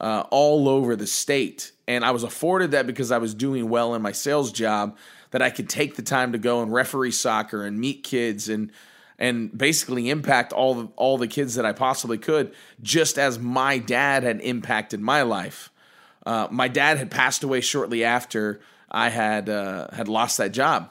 uh, 0.00 0.24
all 0.30 0.68
over 0.68 0.96
the 0.96 1.06
state. 1.06 1.72
And 1.86 2.04
I 2.04 2.10
was 2.10 2.22
afforded 2.22 2.72
that 2.72 2.86
because 2.86 3.10
I 3.10 3.18
was 3.18 3.34
doing 3.34 3.68
well 3.68 3.94
in 3.94 4.02
my 4.02 4.12
sales 4.12 4.52
job 4.52 4.96
that 5.30 5.42
I 5.42 5.50
could 5.50 5.68
take 5.68 5.96
the 5.96 6.02
time 6.02 6.32
to 6.32 6.38
go 6.38 6.62
and 6.62 6.72
referee 6.72 7.10
soccer 7.12 7.64
and 7.64 7.78
meet 7.78 8.02
kids 8.02 8.48
and 8.48 8.72
and 9.18 9.56
basically 9.56 10.10
impact 10.10 10.52
all 10.52 10.74
the, 10.74 10.88
all 10.94 11.18
the 11.18 11.26
kids 11.26 11.56
that 11.56 11.66
I 11.66 11.72
possibly 11.72 12.18
could, 12.18 12.54
just 12.80 13.18
as 13.18 13.36
my 13.36 13.78
dad 13.78 14.22
had 14.22 14.40
impacted 14.40 15.00
my 15.00 15.22
life. 15.22 15.70
Uh, 16.24 16.46
my 16.52 16.68
dad 16.68 16.98
had 16.98 17.10
passed 17.10 17.42
away 17.42 17.60
shortly 17.60 18.04
after 18.04 18.60
I 18.90 19.08
had 19.08 19.48
uh, 19.48 19.88
had 19.92 20.08
lost 20.08 20.38
that 20.38 20.52
job, 20.52 20.90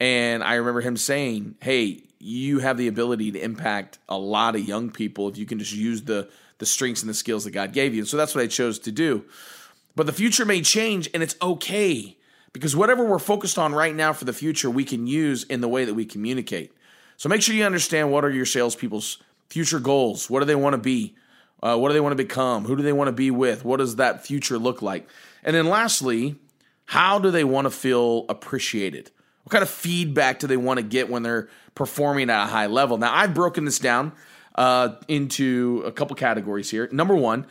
and 0.00 0.42
I 0.42 0.54
remember 0.54 0.80
him 0.80 0.96
saying, 0.96 1.56
"Hey, 1.60 2.04
you 2.18 2.58
have 2.60 2.76
the 2.76 2.88
ability 2.88 3.32
to 3.32 3.42
impact 3.42 3.98
a 4.08 4.18
lot 4.18 4.56
of 4.56 4.66
young 4.66 4.90
people 4.90 5.28
if 5.28 5.36
you 5.36 5.46
can 5.46 5.58
just 5.58 5.74
use 5.74 6.02
the 6.02 6.28
the 6.58 6.66
strengths 6.66 7.02
and 7.02 7.10
the 7.10 7.14
skills 7.14 7.44
that 7.44 7.50
God 7.50 7.72
gave 7.72 7.94
you." 7.94 8.00
And 8.00 8.08
so 8.08 8.16
that's 8.16 8.34
what 8.34 8.42
I 8.42 8.46
chose 8.46 8.78
to 8.80 8.92
do. 8.92 9.24
But 9.96 10.06
the 10.06 10.12
future 10.12 10.44
may 10.44 10.60
change, 10.60 11.08
and 11.14 11.22
it's 11.22 11.36
okay 11.40 12.16
because 12.52 12.74
whatever 12.74 13.04
we're 13.04 13.18
focused 13.18 13.58
on 13.58 13.72
right 13.74 13.94
now 13.94 14.12
for 14.12 14.24
the 14.24 14.32
future, 14.32 14.70
we 14.70 14.84
can 14.84 15.06
use 15.06 15.44
in 15.44 15.60
the 15.60 15.68
way 15.68 15.84
that 15.84 15.94
we 15.94 16.04
communicate. 16.04 16.72
So 17.16 17.28
make 17.28 17.42
sure 17.42 17.54
you 17.54 17.64
understand 17.64 18.10
what 18.10 18.24
are 18.24 18.30
your 18.30 18.46
salespeople's 18.46 19.18
future 19.48 19.78
goals. 19.78 20.28
What 20.28 20.40
do 20.40 20.46
they 20.46 20.54
want 20.54 20.74
to 20.74 20.78
be? 20.78 21.16
Uh, 21.62 21.76
what 21.76 21.88
do 21.88 21.94
they 21.94 22.00
want 22.00 22.12
to 22.12 22.22
become? 22.22 22.64
Who 22.64 22.76
do 22.76 22.82
they 22.82 22.92
want 22.92 23.08
to 23.08 23.12
be 23.12 23.30
with? 23.30 23.64
What 23.64 23.78
does 23.78 23.96
that 23.96 24.26
future 24.26 24.58
look 24.58 24.82
like? 24.82 25.08
And 25.42 25.54
then 25.54 25.66
lastly, 25.66 26.36
how 26.86 27.18
do 27.18 27.30
they 27.30 27.44
want 27.44 27.66
to 27.66 27.70
feel 27.70 28.26
appreciated? 28.28 29.10
What 29.44 29.50
kind 29.50 29.62
of 29.62 29.70
feedback 29.70 30.38
do 30.38 30.46
they 30.46 30.56
want 30.56 30.78
to 30.78 30.82
get 30.82 31.08
when 31.08 31.22
they're 31.22 31.48
performing 31.74 32.30
at 32.30 32.44
a 32.44 32.46
high 32.46 32.66
level? 32.66 32.98
Now, 32.98 33.14
I've 33.14 33.34
broken 33.34 33.64
this 33.64 33.78
down 33.78 34.12
uh, 34.54 34.96
into 35.06 35.82
a 35.86 35.92
couple 35.92 36.16
categories 36.16 36.70
here. 36.70 36.88
Number 36.90 37.14
one, 37.14 37.46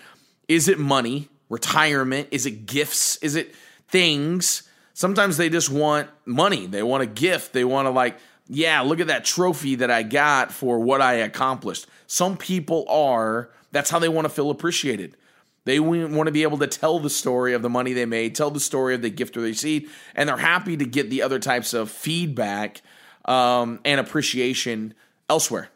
is 0.48 0.68
it 0.68 0.80
money, 0.80 1.30
retirement? 1.50 2.30
Is 2.32 2.46
it 2.46 2.66
gifts? 2.66 3.18
Is 3.18 3.36
it 3.36 3.54
things? 3.88 4.64
Sometimes 4.94 5.38
they 5.38 5.50
just 5.50 5.70
want 5.70 6.10
money. 6.26 6.66
They 6.66 6.84
want 6.84 7.04
a 7.04 7.08
gift. 7.08 7.54
They 7.54 7.64
want 7.64 7.86
to 7.86 7.92
like 7.92 8.18
yeah, 8.48 8.82
look 8.82 9.00
at 9.00 9.08
that 9.08 9.26
trophy 9.26 9.76
that 9.76 9.90
I 9.90 10.04
got 10.04 10.52
for 10.52 10.80
what 10.80 11.02
I 11.02 11.14
accomplished. 11.16 11.88
Some 12.08 12.38
people 12.38 12.86
are, 12.90 13.50
that's 13.72 13.90
how 13.90 14.00
they 14.00 14.10
want 14.10 14.26
to 14.26 14.30
feel 14.30 14.50
appreciated. 14.50 15.16
They 15.66 15.80
want 15.80 16.26
to 16.28 16.32
be 16.32 16.44
able 16.44 16.58
to 16.58 16.68
tell 16.68 17.00
the 17.00 17.10
story 17.10 17.54
of 17.54 17.62
the 17.62 17.70
money 17.70 17.94
they 17.94 18.06
made, 18.06 18.36
tell 18.36 18.52
the 18.52 18.60
story 18.60 18.96
of 18.96 19.02
the 19.02 19.10
gift 19.10 19.38
or 19.38 19.42
they 19.42 19.48
received, 19.48 19.92
and 20.14 20.28
they're 20.28 20.38
happy 20.38 20.76
to 20.76 20.86
get 20.86 21.10
the 21.10 21.22
other 21.22 21.40
types 21.40 21.74
of 21.74 21.90
feedback 21.90 22.82
um, 23.26 23.80
and 23.86 24.00
appreciation 24.00 24.94
elsewhere. 25.30 25.70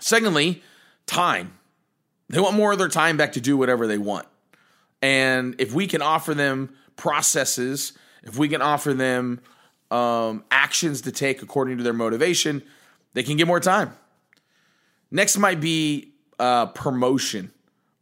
Secondly, 0.00 0.62
time. 1.06 1.58
They 2.30 2.40
want 2.40 2.56
more 2.56 2.72
of 2.72 2.78
their 2.78 2.88
time 2.88 3.18
back 3.18 3.32
to 3.32 3.40
do 3.40 3.56
whatever 3.56 3.86
they 3.86 3.98
want. 3.98 4.26
And 5.02 5.54
if 5.58 5.74
we 5.74 5.86
can 5.86 6.00
offer 6.00 6.32
them 6.32 6.74
processes, 6.96 7.92
if 8.22 8.38
we 8.38 8.48
can 8.48 8.62
offer 8.62 8.94
them 8.94 9.40
um, 9.90 10.44
actions 10.50 11.02
to 11.02 11.12
take 11.12 11.42
according 11.42 11.76
to 11.76 11.82
their 11.82 11.92
motivation, 11.92 12.62
they 13.12 13.22
can 13.22 13.36
get 13.36 13.46
more 13.46 13.60
time. 13.60 13.92
Next 15.10 15.36
might 15.36 15.60
be 15.60 16.14
uh, 16.38 16.66
promotion 16.66 17.52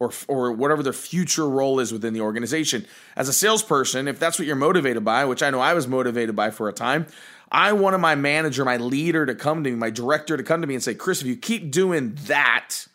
or, 0.03 0.11
or 0.27 0.51
whatever 0.51 0.83
their 0.83 0.93
future 0.93 1.47
role 1.47 1.79
is 1.79 1.91
within 1.91 2.13
the 2.13 2.21
organization. 2.21 2.85
As 3.15 3.29
a 3.29 3.33
salesperson, 3.33 4.07
if 4.07 4.19
that's 4.19 4.37
what 4.37 4.47
you're 4.47 4.55
motivated 4.55 5.03
by, 5.03 5.25
which 5.25 5.43
I 5.43 5.49
know 5.49 5.59
I 5.59 5.73
was 5.73 5.87
motivated 5.87 6.35
by 6.35 6.51
for 6.51 6.69
a 6.69 6.73
time, 6.73 7.07
I 7.51 7.73
wanted 7.73 7.99
my 7.99 8.15
manager, 8.15 8.65
my 8.65 8.77
leader 8.77 9.25
to 9.25 9.35
come 9.35 9.63
to 9.63 9.69
me, 9.69 9.75
my 9.75 9.89
director 9.89 10.37
to 10.37 10.43
come 10.43 10.61
to 10.61 10.67
me 10.67 10.73
and 10.73 10.83
say, 10.83 10.95
Chris, 10.95 11.21
if 11.21 11.27
you 11.27 11.35
keep 11.35 11.71
doing 11.71 12.17
that, 12.25 12.87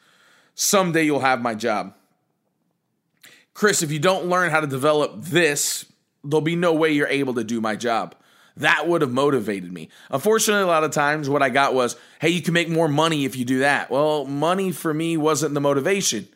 someday 0.54 1.04
you'll 1.04 1.20
have 1.20 1.40
my 1.40 1.54
job. 1.54 1.94
Chris, 3.54 3.82
if 3.82 3.90
you 3.90 3.98
don't 3.98 4.26
learn 4.26 4.50
how 4.50 4.60
to 4.60 4.66
develop 4.66 5.22
this, 5.22 5.84
there'll 6.24 6.40
be 6.40 6.56
no 6.56 6.74
way 6.74 6.90
you're 6.90 7.08
able 7.08 7.34
to 7.34 7.44
do 7.44 7.60
my 7.60 7.76
job. 7.76 8.14
That 8.56 8.88
would 8.88 9.02
have 9.02 9.12
motivated 9.12 9.72
me. 9.72 9.88
Unfortunately, 10.10 10.64
a 10.64 10.66
lot 10.66 10.82
of 10.82 10.90
times 10.90 11.28
what 11.28 11.42
I 11.42 11.48
got 11.48 11.74
was, 11.74 11.96
hey, 12.20 12.30
you 12.30 12.42
can 12.42 12.54
make 12.54 12.68
more 12.68 12.88
money 12.88 13.24
if 13.24 13.36
you 13.36 13.44
do 13.44 13.60
that. 13.60 13.88
Well, 13.88 14.24
money 14.24 14.72
for 14.72 14.92
me 14.92 15.16
wasn't 15.16 15.54
the 15.54 15.60
motivation. 15.60 16.26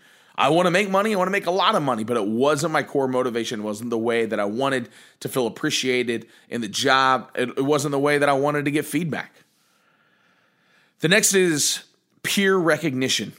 I 0.43 0.49
want 0.49 0.67
to 0.67 0.73
make 0.73 0.91
money. 0.91 1.15
I 1.15 1.17
want 1.17 1.29
to 1.29 1.33
make 1.33 1.47
a 1.47 1.53
lot 1.53 1.77
of 1.77 1.85
money, 1.85 2.03
but 2.03 2.17
it 2.17 2.27
wasn't 2.27 2.73
my 2.73 2.83
core 2.83 3.07
motivation. 3.07 3.61
It 3.61 3.63
wasn't 3.63 3.91
the 3.91 3.99
way 3.99 4.27
that 4.27 4.41
I 4.41 4.45
wanted 4.45 4.89
to 5.21 5.29
feel 5.29 5.47
appreciated 5.47 6.27
in 6.49 6.61
the 6.61 6.69
job. 6.69 7.31
It, 7.37 7.51
it 7.51 7.65
wasn't 7.65 7.93
the 7.93 8.01
way 8.01 8.19
that 8.19 8.29
I 8.29 8.33
wanted 8.33 8.65
to 8.65 8.73
get 8.73 8.85
feedback. 8.85 9.33
The 10.99 11.07
next 11.07 11.35
is 11.35 11.85
peer 12.25 12.57
recognition. 12.57 13.35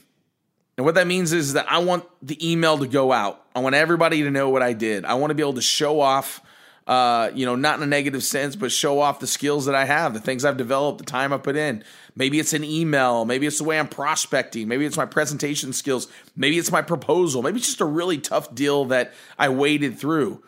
And 0.78 0.86
what 0.86 0.94
that 0.94 1.06
means 1.06 1.34
is 1.34 1.52
that 1.52 1.70
I 1.70 1.76
want 1.76 2.04
the 2.22 2.38
email 2.50 2.78
to 2.78 2.86
go 2.86 3.12
out. 3.12 3.44
I 3.54 3.60
want 3.60 3.74
everybody 3.74 4.22
to 4.22 4.30
know 4.30 4.48
what 4.48 4.62
I 4.62 4.72
did. 4.72 5.04
I 5.04 5.12
want 5.12 5.30
to 5.30 5.34
be 5.34 5.42
able 5.42 5.54
to 5.54 5.62
show 5.62 6.00
off 6.00 6.40
uh, 6.86 7.30
you 7.34 7.46
know, 7.46 7.56
not 7.56 7.78
in 7.78 7.82
a 7.82 7.86
negative 7.86 8.22
sense, 8.22 8.56
but 8.56 8.70
show 8.70 9.00
off 9.00 9.20
the 9.20 9.26
skills 9.26 9.66
that 9.66 9.74
I 9.74 9.86
have, 9.86 10.12
the 10.12 10.20
things 10.20 10.44
I've 10.44 10.56
developed, 10.56 10.98
the 10.98 11.04
time 11.04 11.32
I 11.32 11.38
put 11.38 11.56
in. 11.56 11.82
Maybe 12.14 12.38
it's 12.38 12.52
an 12.52 12.62
email, 12.62 13.24
maybe 13.24 13.46
it's 13.46 13.58
the 13.58 13.64
way 13.64 13.78
I'm 13.78 13.88
prospecting, 13.88 14.68
maybe 14.68 14.84
it's 14.84 14.96
my 14.96 15.06
presentation 15.06 15.72
skills, 15.72 16.08
maybe 16.36 16.58
it's 16.58 16.70
my 16.70 16.82
proposal, 16.82 17.42
maybe 17.42 17.58
it's 17.58 17.66
just 17.66 17.80
a 17.80 17.86
really 17.86 18.18
tough 18.18 18.54
deal 18.54 18.84
that 18.86 19.12
I 19.38 19.48
waded 19.48 19.98
through. 19.98 20.42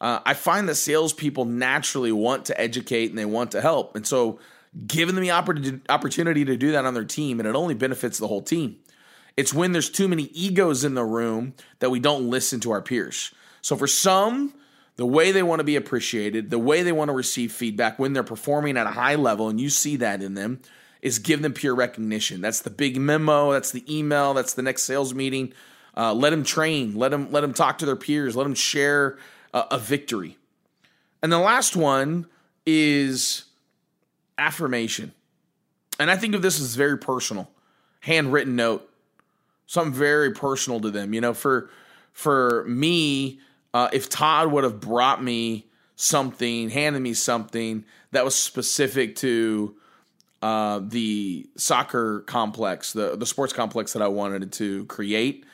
Uh, 0.00 0.20
I 0.24 0.34
find 0.34 0.68
that 0.68 0.76
salespeople 0.76 1.44
naturally 1.44 2.12
want 2.12 2.46
to 2.46 2.58
educate 2.58 3.10
and 3.10 3.18
they 3.18 3.26
want 3.26 3.50
to 3.52 3.60
help. 3.60 3.96
And 3.96 4.06
so 4.06 4.38
giving 4.86 5.14
them 5.14 5.24
the 5.24 5.32
opportunity 5.32 6.44
to 6.44 6.56
do 6.56 6.72
that 6.72 6.86
on 6.86 6.94
their 6.94 7.04
team, 7.04 7.40
and 7.40 7.48
it 7.48 7.56
only 7.56 7.74
benefits 7.74 8.18
the 8.18 8.28
whole 8.28 8.42
team. 8.42 8.76
It's 9.36 9.52
when 9.52 9.72
there's 9.72 9.90
too 9.90 10.08
many 10.08 10.24
egos 10.32 10.84
in 10.84 10.94
the 10.94 11.04
room 11.04 11.54
that 11.80 11.90
we 11.90 11.98
don't 11.98 12.30
listen 12.30 12.60
to 12.60 12.70
our 12.70 12.80
peers. 12.80 13.32
So 13.62 13.76
for 13.76 13.86
some, 13.86 14.54
the 14.96 15.06
way 15.06 15.32
they 15.32 15.42
want 15.42 15.60
to 15.60 15.64
be 15.64 15.76
appreciated, 15.76 16.50
the 16.50 16.58
way 16.58 16.82
they 16.82 16.92
want 16.92 17.08
to 17.08 17.14
receive 17.14 17.52
feedback 17.52 17.98
when 17.98 18.12
they're 18.12 18.22
performing 18.22 18.76
at 18.76 18.86
a 18.86 18.90
high 18.90 19.14
level, 19.14 19.48
and 19.48 19.60
you 19.60 19.70
see 19.70 19.96
that 19.96 20.22
in 20.22 20.34
them, 20.34 20.60
is 21.00 21.18
give 21.18 21.40
them 21.40 21.54
peer 21.54 21.72
recognition. 21.72 22.40
That's 22.40 22.60
the 22.60 22.70
big 22.70 22.98
memo, 22.98 23.52
that's 23.52 23.72
the 23.72 23.84
email, 23.88 24.34
that's 24.34 24.54
the 24.54 24.62
next 24.62 24.82
sales 24.82 25.14
meeting. 25.14 25.52
Uh, 25.96 26.14
let 26.14 26.30
them 26.30 26.44
train, 26.44 26.94
let 26.94 27.10
them 27.10 27.32
let 27.32 27.40
them 27.40 27.52
talk 27.52 27.78
to 27.78 27.86
their 27.86 27.96
peers, 27.96 28.36
let 28.36 28.44
them 28.44 28.54
share 28.54 29.18
a 29.52 29.78
victory. 29.78 30.38
And 31.22 31.32
the 31.32 31.38
last 31.38 31.74
one 31.74 32.26
is 32.64 33.44
affirmation. 34.38 35.12
And 35.98 36.10
I 36.10 36.16
think 36.16 36.34
of 36.34 36.42
this 36.42 36.60
as 36.60 36.76
very 36.76 36.96
personal, 36.96 37.50
handwritten 38.00 38.56
note, 38.56 38.88
something 39.66 39.92
very 39.92 40.32
personal 40.32 40.80
to 40.80 40.90
them. 40.90 41.12
You 41.12 41.20
know, 41.20 41.34
for 41.34 41.70
for 42.12 42.64
me, 42.68 43.40
uh, 43.72 43.88
if 43.92 44.08
Todd 44.08 44.50
would 44.52 44.64
have 44.64 44.80
brought 44.80 45.22
me 45.22 45.66
something, 45.96 46.70
handed 46.70 47.00
me 47.00 47.14
something 47.14 47.84
that 48.12 48.24
was 48.24 48.34
specific 48.34 49.16
to 49.16 49.76
uh, 50.42 50.80
the 50.82 51.48
soccer 51.56 52.20
complex, 52.20 52.92
the 52.92 53.16
the 53.16 53.26
sports 53.26 53.52
complex 53.52 53.92
that 53.92 54.02
I 54.02 54.08
wanted 54.08 54.52
to 54.52 54.86
create, 54.86 55.44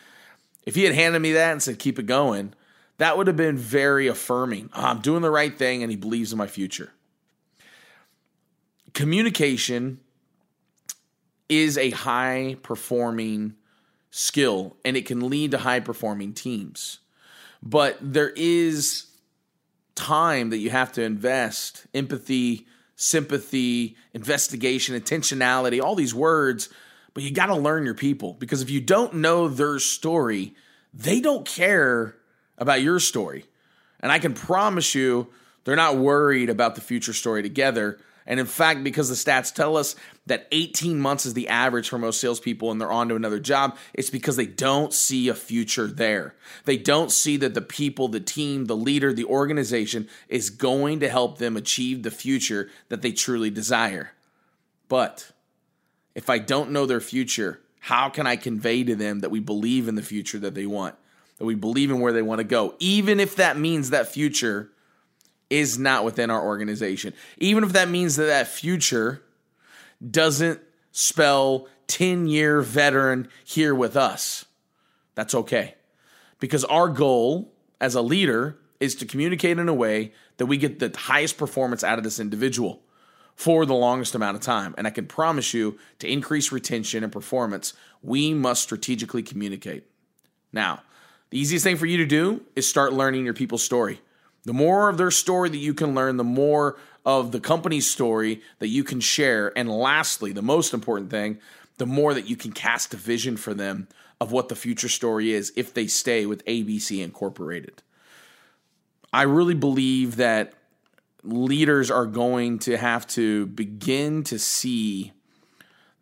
if 0.65 0.75
he 0.75 0.85
had 0.85 0.95
handed 0.95 1.21
me 1.21 1.33
that 1.33 1.53
and 1.53 1.63
said 1.63 1.79
keep 1.79 1.99
it 1.99 2.07
going, 2.07 2.55
that 2.99 3.19
would 3.19 3.27
have 3.27 3.37
been 3.37 3.57
very 3.57 4.07
affirming. 4.07 4.71
Oh, 4.75 4.83
I'm 4.83 5.01
doing 5.01 5.23
the 5.23 5.31
right 5.31 5.57
thing, 5.57 5.83
and 5.83 5.91
he 5.91 5.97
believes 5.97 6.33
in 6.33 6.39
my 6.39 6.47
future. 6.47 6.93
Communication 8.95 10.01
is 11.49 11.77
a 11.77 11.91
high 11.91 12.57
performing 12.63 13.55
skill, 14.11 14.77
and 14.85 14.97
it 14.97 15.05
can 15.05 15.29
lead 15.29 15.51
to 15.51 15.59
high 15.59 15.81
performing 15.81 16.33
teams 16.33 17.01
but 17.69 17.99
there 18.01 18.33
is 18.37 19.07
time 19.97 20.51
that 20.51 20.59
you 20.59 20.71
have 20.71 20.93
to 20.93 21.03
invest 21.03 21.85
empathy, 21.93 22.65
sympathy, 22.95 23.97
investigation, 24.15 24.99
intentionality, 24.99 25.83
all 25.83 25.97
these 25.97 26.15
words. 26.15 26.69
But 27.13 27.25
you 27.25 27.33
got 27.33 27.47
to 27.47 27.57
learn 27.57 27.85
your 27.85 27.95
people 27.95 28.35
because 28.35 28.63
if 28.63 28.71
you 28.71 28.81
don't 28.81 29.15
know 29.15 29.49
their 29.49 29.81
story, 29.81 30.55
they 30.95 31.21
don't 31.21 31.45
care 31.45 32.15
about 32.57 32.83
your 32.83 33.01
story. 33.01 33.47
And 33.99 34.13
I 34.13 34.21
can 34.21 34.33
promise 34.33 34.95
you, 34.95 35.27
they're 35.65 35.75
not 35.75 35.97
worried 35.97 36.51
about 36.51 36.77
the 36.77 36.81
future 36.81 37.15
story 37.15 37.43
together. 37.43 37.99
And 38.27 38.41
in 38.41 38.47
fact, 38.47 38.83
because 38.83 39.09
the 39.09 39.15
stats 39.15 39.55
tell 39.55 39.77
us 39.77 39.95
that 40.27 40.49
18 40.51 40.99
months 40.99 41.27
is 41.27 41.35
the 41.35 41.49
average 41.49 41.89
for 41.89 41.99
most 41.99 42.21
salespeople 42.21 42.73
and 42.73 42.81
they're 42.81 42.91
on 42.91 43.09
to 43.09 43.15
another 43.15 43.39
job, 43.39 43.77
it's 43.95 44.11
because 44.11 44.37
they 44.37 44.47
don't 44.47 44.93
see 44.93 45.29
a 45.29 45.35
future 45.35 45.87
there. 45.87 46.35
They 46.65 46.77
don't 46.77 47.13
see 47.13 47.37
that 47.37 47.55
the 47.55 47.63
people, 47.63 48.09
the 48.09 48.21
team, 48.21 48.65
the 48.65 48.77
leader, 48.77 49.13
the 49.13 49.25
organization 49.25 50.09
is 50.29 50.51
going 50.51 51.01
to 51.01 51.09
help 51.09 51.39
them 51.39 51.57
achieve 51.57 52.03
the 52.03 52.11
future 52.11 52.69
that 52.89 53.03
they 53.03 53.13
truly 53.13 53.51
desire. 53.51 54.11
But 54.89 55.31
if 56.15 56.29
I 56.29 56.39
don't 56.39 56.73
know 56.73 56.87
their 56.87 57.01
future, 57.01 57.61
how 57.79 58.09
can 58.09 58.27
I 58.27 58.35
convey 58.35 58.83
to 58.83 58.97
them 58.97 59.21
that 59.21 59.31
we 59.31 59.39
believe 59.39 59.87
in 59.87 59.95
the 59.95 60.03
future 60.03 60.39
that 60.41 60.55
they 60.55 60.67
want, 60.67 60.97
that 61.39 61.45
we 61.45 61.55
believe 61.55 61.91
in 61.91 62.01
where 62.01 62.13
they 62.13 62.23
want 62.23 62.41
to 62.41 62.45
go, 62.45 62.75
even 62.81 63.21
if 63.21 63.37
that 63.37 63.57
means 63.57 63.91
that 63.91 64.09
future 64.09 64.73
is 65.51 65.79
not 65.79 66.05
within 66.05 66.31
our 66.31 66.45
organization. 66.45 67.13
Even 67.39 67.65
if 67.65 67.73
that 67.73 67.89
means 67.89 68.17
that 68.17 68.27
that 68.27 68.49
future 68.49 69.23
doesn't 70.11 70.61
spell 70.93 71.69
10 71.87 72.27
year 72.27 72.61
veteran 72.61 73.29
here 73.45 73.75
with 73.75 73.97
us, 73.97 74.45
that's 75.15 75.35
okay. 75.35 75.75
Because 76.41 76.65
our 76.65 76.89
goal 76.89 77.53
as 77.81 77.95
a 77.95 78.03
leader 78.03 78.59
is 78.81 78.95
to 78.97 79.07
communicate 79.07 79.59
in 79.59 79.69
a 79.69 79.75
way 79.75 80.13
that 80.37 80.47
we 80.47 80.57
get 80.57 80.79
the 80.79 80.95
highest 80.97 81.39
performance 81.39 81.83
out 81.83 81.99
of 81.99 82.05
this 82.05 82.21
individual 82.21 82.83
for 83.35 83.67
the 83.67 83.75
longest 83.75 84.15
amount 84.15 84.37
of 84.37 84.43
time. 84.43 84.75
And 84.79 84.87
I 84.87 84.91
can 84.91 85.07
promise 85.07 85.55
you 85.55 85.79
to 85.99 86.11
increase 86.11 86.53
retention 86.53 87.05
and 87.05 87.13
performance, 87.13 87.75
we 88.03 88.35
must 88.35 88.63
strategically 88.63 89.23
communicate. 89.23 89.85
Now, 90.53 90.83
the 91.31 91.39
easiest 91.39 91.65
thing 91.65 91.77
for 91.77 91.87
you 91.87 91.99
to 91.99 92.07
do 92.07 92.43
is 92.55 92.69
start 92.69 92.93
learning 92.93 93.25
your 93.25 93.35
people's 93.35 93.63
story. 93.63 94.01
The 94.47 94.53
more 94.55 94.89
of 94.89 94.97
their 94.97 95.11
story 95.11 95.49
that 95.49 95.59
you 95.59 95.75
can 95.75 95.93
learn, 95.93 96.19
the 96.19 96.25
more 96.25 96.79
of 97.05 97.33
the 97.33 97.41
company's 97.41 97.91
story 97.91 98.43
that 98.61 98.69
you 98.69 98.85
can 98.85 99.01
share. 99.01 99.53
And 99.59 99.69
lastly, 99.69 100.31
the 100.31 100.41
most 100.41 100.73
important 100.73 101.11
thing, 101.11 101.39
the 101.79 101.87
more 101.87 102.15
that 102.15 102.29
you 102.29 102.37
can 102.37 102.53
cast 102.53 102.95
a 102.95 102.97
vision 102.97 103.37
for 103.37 103.55
them 103.55 103.89
of 104.21 104.31
what 104.31 104.49
the 104.49 104.55
future 104.55 104.89
story 104.89 105.33
is 105.33 105.53
if 105.57 105.75
they 105.75 105.89
stay 105.89 106.27
with 106.27 106.45
ABC 106.45 107.03
Incorporated. 107.03 107.83
I 109.13 109.23
really 109.23 109.55
believe 109.55 110.15
that 110.17 110.53
leaders 111.25 111.91
are 111.91 112.07
going 112.07 112.61
to 112.61 112.77
have 112.77 113.05
to 113.09 113.47
begin 113.47 114.23
to 114.25 114.39
see 114.39 115.13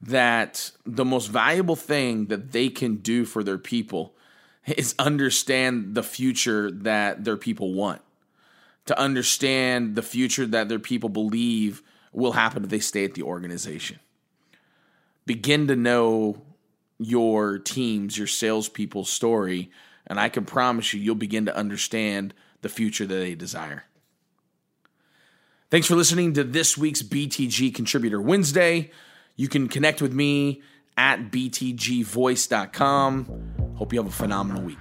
that 0.03 0.71
the 0.85 1.05
most 1.05 1.29
valuable 1.29 1.77
thing 1.77 2.27
that 2.27 2.53
they 2.53 2.69
can 2.69 2.97
do 2.97 3.25
for 3.25 3.43
their 3.43 3.57
people 3.57 4.15
is 4.67 4.95
understand 4.99 5.95
the 5.95 6.03
future 6.03 6.71
that 6.71 7.25
their 7.25 7.39
people 7.39 7.73
want 7.73 8.03
to 8.87 8.99
understand 8.99 9.95
the 9.95 10.03
future 10.03 10.47
that 10.47 10.69
their 10.69 10.79
people 10.79 11.09
believe 11.09 11.83
will 12.13 12.33
happen 12.33 12.65
if 12.65 12.71
they 12.71 12.81
stay 12.81 13.05
at 13.05 13.15
the 13.15 13.23
organization. 13.23 13.99
Begin 15.27 15.67
to 15.69 15.77
know 15.77 16.43
your 16.99 17.59
teams, 17.59 18.17
your 18.17 18.27
salespeople's 18.27 19.11
story, 19.11 19.71
and 20.07 20.21
I 20.21 20.29
can 20.29 20.45
promise 20.45 20.93
you, 20.93 21.01
you'll 21.01 21.15
begin 21.15 21.47
to 21.47 21.57
understand 21.57 22.35
the 22.61 22.69
future 22.69 23.07
that 23.07 23.15
they 23.15 23.35
desire. 23.35 23.85
Thanks 25.71 25.87
for 25.87 25.97
listening 25.97 26.35
to 26.35 26.45
this 26.45 26.77
week's 26.79 27.03
BTG 27.03 27.75
Contributor 27.75 28.21
Wednesday. 28.21 28.91
You 29.35 29.49
can 29.49 29.67
connect 29.69 30.01
with 30.01 30.13
me 30.13 30.63
at 30.97 31.33
btgvoice.com. 31.33 32.15
Hope 33.75 33.93
you 33.93 33.99
have 33.99 34.07
a 34.07 34.13
phenomenal 34.13 34.63
week. 34.63 34.79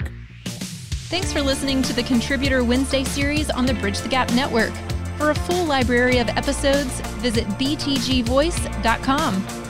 Thanks 1.14 1.32
for 1.32 1.44
listening 1.44 1.84
to 1.84 1.94
the 1.94 2.02
Contributor 2.02 2.64
Wednesday 2.64 3.04
series 3.04 3.52
on 3.52 3.68
the 3.68 3.76
Bridge 3.76 4.00
the 4.00 4.10
Gap 4.10 4.34
Network. 4.34 4.74
For 5.20 5.30
a 5.30 5.36
full 5.36 5.64
library 5.64 6.18
of 6.18 6.28
episodes, 6.30 7.02
visit 7.22 7.46
btgvoice.com. 7.50 9.63